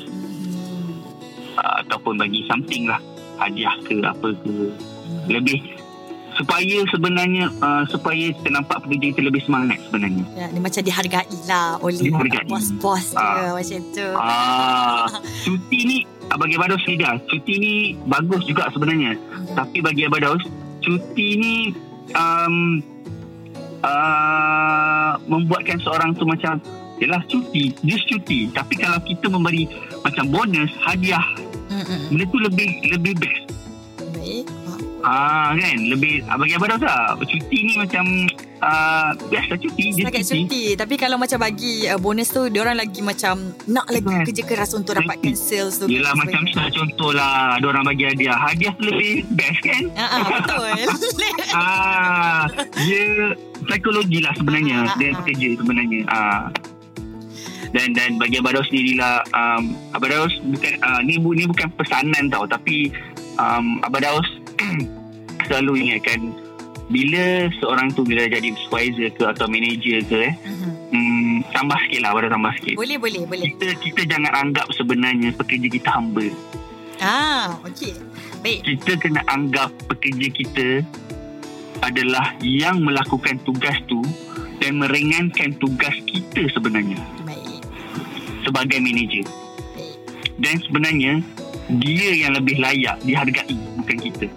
uh, 1.56 1.76
ataupun 1.82 2.18
bagi 2.18 2.46
something 2.46 2.86
lah 2.86 2.98
hadiah 3.38 3.78
ke 3.82 4.02
apa 4.02 4.34
ke 4.36 4.54
lebih 5.28 5.60
supaya 6.36 6.84
sebenarnya 6.90 7.48
uh, 7.58 7.88
supaya 7.88 8.28
kita 8.34 8.50
nampak 8.52 8.84
pekerja 8.84 9.16
kita 9.16 9.22
lebih 9.24 9.42
semangat 9.42 9.80
sebenarnya 9.86 10.26
Ya, 10.36 10.46
dia 10.50 10.60
macam 10.60 10.82
dihargai 10.82 11.38
lah 11.46 11.80
oleh 11.80 12.00
Dihargai. 12.02 12.44
bos-bos 12.46 13.06
dia 13.08 13.22
Ah. 13.22 13.54
macam 13.54 13.80
tu. 13.94 14.08
Ah, 14.14 15.08
cuti 15.48 15.80
ni 15.86 15.98
ah, 16.28 16.36
bagi 16.36 16.56
Abados 16.56 16.84
ni 16.84 16.96
dah. 16.96 17.16
Cuti 17.24 17.54
ni 17.56 17.74
bagus 18.04 18.44
juga 18.44 18.68
sebenarnya. 18.68 19.16
Tapi 19.54 19.80
bagi 19.80 20.04
Abados, 20.04 20.44
cuti 20.86 21.28
ni 21.42 21.56
um, 22.14 22.80
uh, 23.82 25.18
membuatkan 25.26 25.82
seorang 25.82 26.14
tu 26.14 26.30
macam 26.30 26.62
Yelah 26.96 27.20
cuti, 27.28 27.76
just 27.84 28.08
cuti. 28.08 28.48
Tapi 28.56 28.80
kalau 28.80 29.00
kita 29.04 29.28
memberi 29.28 29.68
macam 30.00 30.32
bonus, 30.32 30.72
hadiah, 30.80 31.24
Mm-mm. 31.68 32.08
benda 32.08 32.24
tu 32.32 32.40
lebih 32.40 32.70
lebih 32.88 33.14
best. 33.20 33.52
Baik. 34.16 34.48
Ah 35.04 35.52
kan, 35.60 35.78
lebih 35.92 36.24
ah, 36.32 36.40
bagi 36.40 36.56
Abados 36.56 36.80
lah. 36.80 37.20
Cuti 37.20 37.58
ni 37.68 37.74
macam 37.76 38.32
uh, 38.66 39.10
biasa 39.30 39.54
cuti, 39.56 39.86
Setakat 39.94 40.22
cuti. 40.22 40.34
cuti 40.42 40.64
Tapi 40.74 40.96
kalau 40.96 41.16
macam 41.16 41.38
bagi 41.38 41.86
uh, 41.86 41.96
bonus 41.96 42.28
tu 42.28 42.50
Diorang 42.50 42.74
lagi 42.74 43.00
macam 43.00 43.38
Nak 43.64 43.86
lagi 43.88 44.04
Kan. 44.04 44.26
kerja 44.26 44.44
keras 44.44 44.74
Untuk 44.74 44.98
dapatkan 44.98 45.34
sales 45.34 45.78
tu 45.78 45.86
Yelah 45.86 46.12
macam 46.14 46.42
sebagainya. 46.44 46.74
contoh 46.74 47.12
lah, 47.12 47.56
ada 47.56 47.66
orang 47.68 47.86
bagi 47.86 48.04
hadiah. 48.04 48.36
Hadiah 48.36 48.74
tu 48.74 48.84
lebih 48.86 49.14
best 49.32 49.62
kan? 49.62 49.84
Ah, 49.94 50.04
ah, 50.12 50.20
Betul 50.36 50.66
Ah, 51.56 52.42
dia 52.76 53.06
psikologi 53.64 54.20
lah 54.20 54.34
sebenarnya 54.34 54.76
Ah, 54.84 54.96
dia 54.98 55.10
ah. 55.10 55.22
pekerja 55.22 55.48
sebenarnya. 55.56 56.00
Ah. 56.08 56.44
Dan 57.68 57.92
dan 57.92 58.16
bagi 58.16 58.40
Abang 58.40 58.56
Daus 58.56 58.68
sendiri 58.68 58.96
lah, 58.96 59.20
um, 59.32 59.76
Abang 59.92 60.08
Daus 60.08 60.32
bukan 60.42 60.74
uh, 60.80 61.04
ni 61.04 61.20
bu, 61.20 61.36
ni 61.36 61.44
bukan 61.44 61.68
pesanan 61.76 62.32
tau, 62.32 62.48
tapi 62.48 62.88
um, 63.36 63.84
Abang 63.84 64.00
Daus 64.00 64.28
selalu 65.46 65.84
ingatkan 65.84 66.32
bila 66.86 67.26
seorang 67.58 67.90
tu 67.90 68.02
bila 68.02 68.24
jadi 68.24 68.54
supervisor 68.60 69.10
ke 69.12 69.24
atau 69.26 69.46
manager 69.46 70.00
ke 70.06 70.20
eh, 70.22 70.34
Mhm. 70.38 70.70
hmm, 70.92 71.36
tambah 71.50 71.78
sikit 71.82 72.00
lah, 72.00 72.12
Daus 72.14 72.30
tambah 72.30 72.54
sikit. 72.56 72.76
Boleh 72.76 72.98
boleh 72.98 73.22
boleh 73.26 73.46
Kita 73.50 73.68
kita 73.80 74.02
jangan 74.06 74.34
anggap 74.36 74.68
sebenarnya 74.72 75.34
pekerja 75.34 75.68
kita 75.68 75.90
hamba. 75.92 76.28
Ah, 76.98 77.58
okey. 77.66 77.92
Baik. 78.40 78.62
kita 78.62 78.92
kena 78.96 79.26
anggap 79.26 79.74
pekerja 79.90 80.28
kita 80.30 80.68
adalah 81.82 82.38
yang 82.40 82.80
melakukan 82.80 83.42
tugas 83.42 83.76
tu 83.86 84.00
dan 84.58 84.78
meringankan 84.78 85.52
tugas 85.58 85.92
kita 86.06 86.46
sebenarnya 86.50 87.02
Baik. 87.22 87.66
sebagai 88.42 88.78
manager. 88.80 89.26
Baik. 89.74 89.98
Dan 90.38 90.56
sebenarnya 90.62 91.14
dia 91.82 92.10
yang 92.16 92.38
lebih 92.38 92.56
layak 92.56 93.02
dihargai 93.02 93.58
bukan 93.76 93.98
kita. 94.00 94.28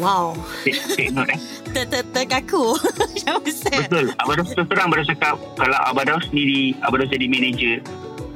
Wow. 0.00 0.32
Take, 0.64 0.80
take 0.96 1.12
note 1.12 1.28
eh. 1.28 1.40
Ter 1.76 1.84
ter 1.86 2.02
terkaku. 2.10 2.74
Betul. 3.70 4.10
Abang 4.16 4.40
Daus 4.40 4.50
terus 4.56 4.66
terang 4.66 4.88
Abang 4.90 4.98
Daus 5.04 5.08
cakap 5.12 5.36
kalau 5.54 5.78
Abang 5.86 6.06
Daus 6.08 6.24
sendiri 6.32 6.74
Abang 6.82 7.04
Daus 7.04 7.12
jadi 7.12 7.26
manager 7.28 7.76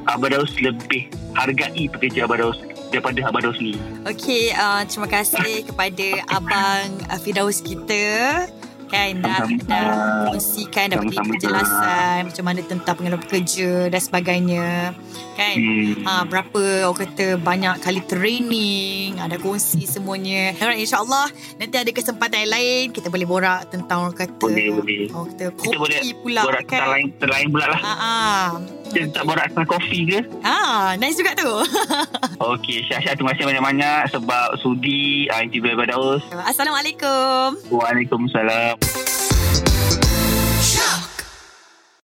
Abang 0.05 0.31
Daus 0.31 0.53
lebih 0.61 1.09
hargai 1.33 1.89
pekerja 1.89 2.29
Abang 2.29 2.39
Daus 2.45 2.59
daripada 2.93 3.19
Abang 3.27 3.43
Daus 3.43 3.57
sendiri. 3.59 3.81
Okey, 4.07 4.53
uh, 4.55 4.85
terima 4.87 5.09
kasih 5.09 5.67
kepada 5.67 6.09
Abang 6.37 6.87
uh, 7.09 7.19
Firdaus 7.19 7.59
kita 7.65 8.47
kan 8.87 9.11
dah, 9.19 9.39
Sama-sama. 9.41 9.67
dah 9.67 9.85
kongsikan 10.27 10.85
dah 10.87 10.97
bagi 10.97 11.09
Sama-sama. 11.11 11.31
penjelasan 11.31 12.19
macam 12.25 12.45
mana 12.45 12.61
tentang 12.63 12.95
pengalaman 12.95 13.23
pekerja 13.23 13.71
dan 13.87 14.01
sebagainya 14.01 14.69
kan 15.33 15.55
Hmm. 15.55 16.03
Ha, 16.03 16.23
berapa 16.25 16.61
orang 16.85 16.99
kata 17.01 17.27
banyak 17.37 17.75
kali 17.81 18.01
training 18.05 19.19
ada 19.19 19.35
kongsi 19.37 19.83
semuanya 19.85 20.55
Alright, 20.55 20.79
insyaAllah 20.79 21.27
nanti 21.57 21.75
ada 21.75 21.91
kesempatan 21.91 22.39
yang 22.41 22.53
lain 22.53 22.85
kita 22.91 23.09
boleh 23.09 23.25
borak 23.25 23.67
tentang 23.69 24.05
orang 24.05 24.17
kata 24.17 24.35
Boleh, 24.37 24.71
boleh. 24.71 25.11
orang 25.11 25.27
kata 25.29 25.45
Kita 25.51 25.59
kopi 25.67 25.77
boleh 25.77 25.99
pula 26.17 26.41
borak 26.43 26.63
kan 26.65 26.71
tentang 26.77 26.91
lain, 26.93 27.07
lain 27.21 27.49
pula 27.49 27.67
lah. 27.67 27.81
ha, 27.81 27.95
ha. 27.95 28.15
Kita 28.85 29.09
tak 29.11 29.25
borak 29.25 29.47
tentang 29.51 29.69
kopi 29.69 30.07
ke? 30.07 30.21
ha, 30.43 30.93
nice 30.97 31.17
juga 31.17 31.33
tu 31.33 31.49
Okey, 32.55 32.85
Syah-Syah 32.85 33.15
terima 33.15 33.33
kasih 33.33 33.47
banyak-banyak 33.49 34.01
sebab 34.13 34.59
sudi 34.59 35.31
uh, 35.31 35.41
interview 35.41 35.73
Abang 35.73 35.89
Daus. 35.89 36.23
Assalamualaikum 36.45 37.57
Waalaikumsalam. 37.71 38.77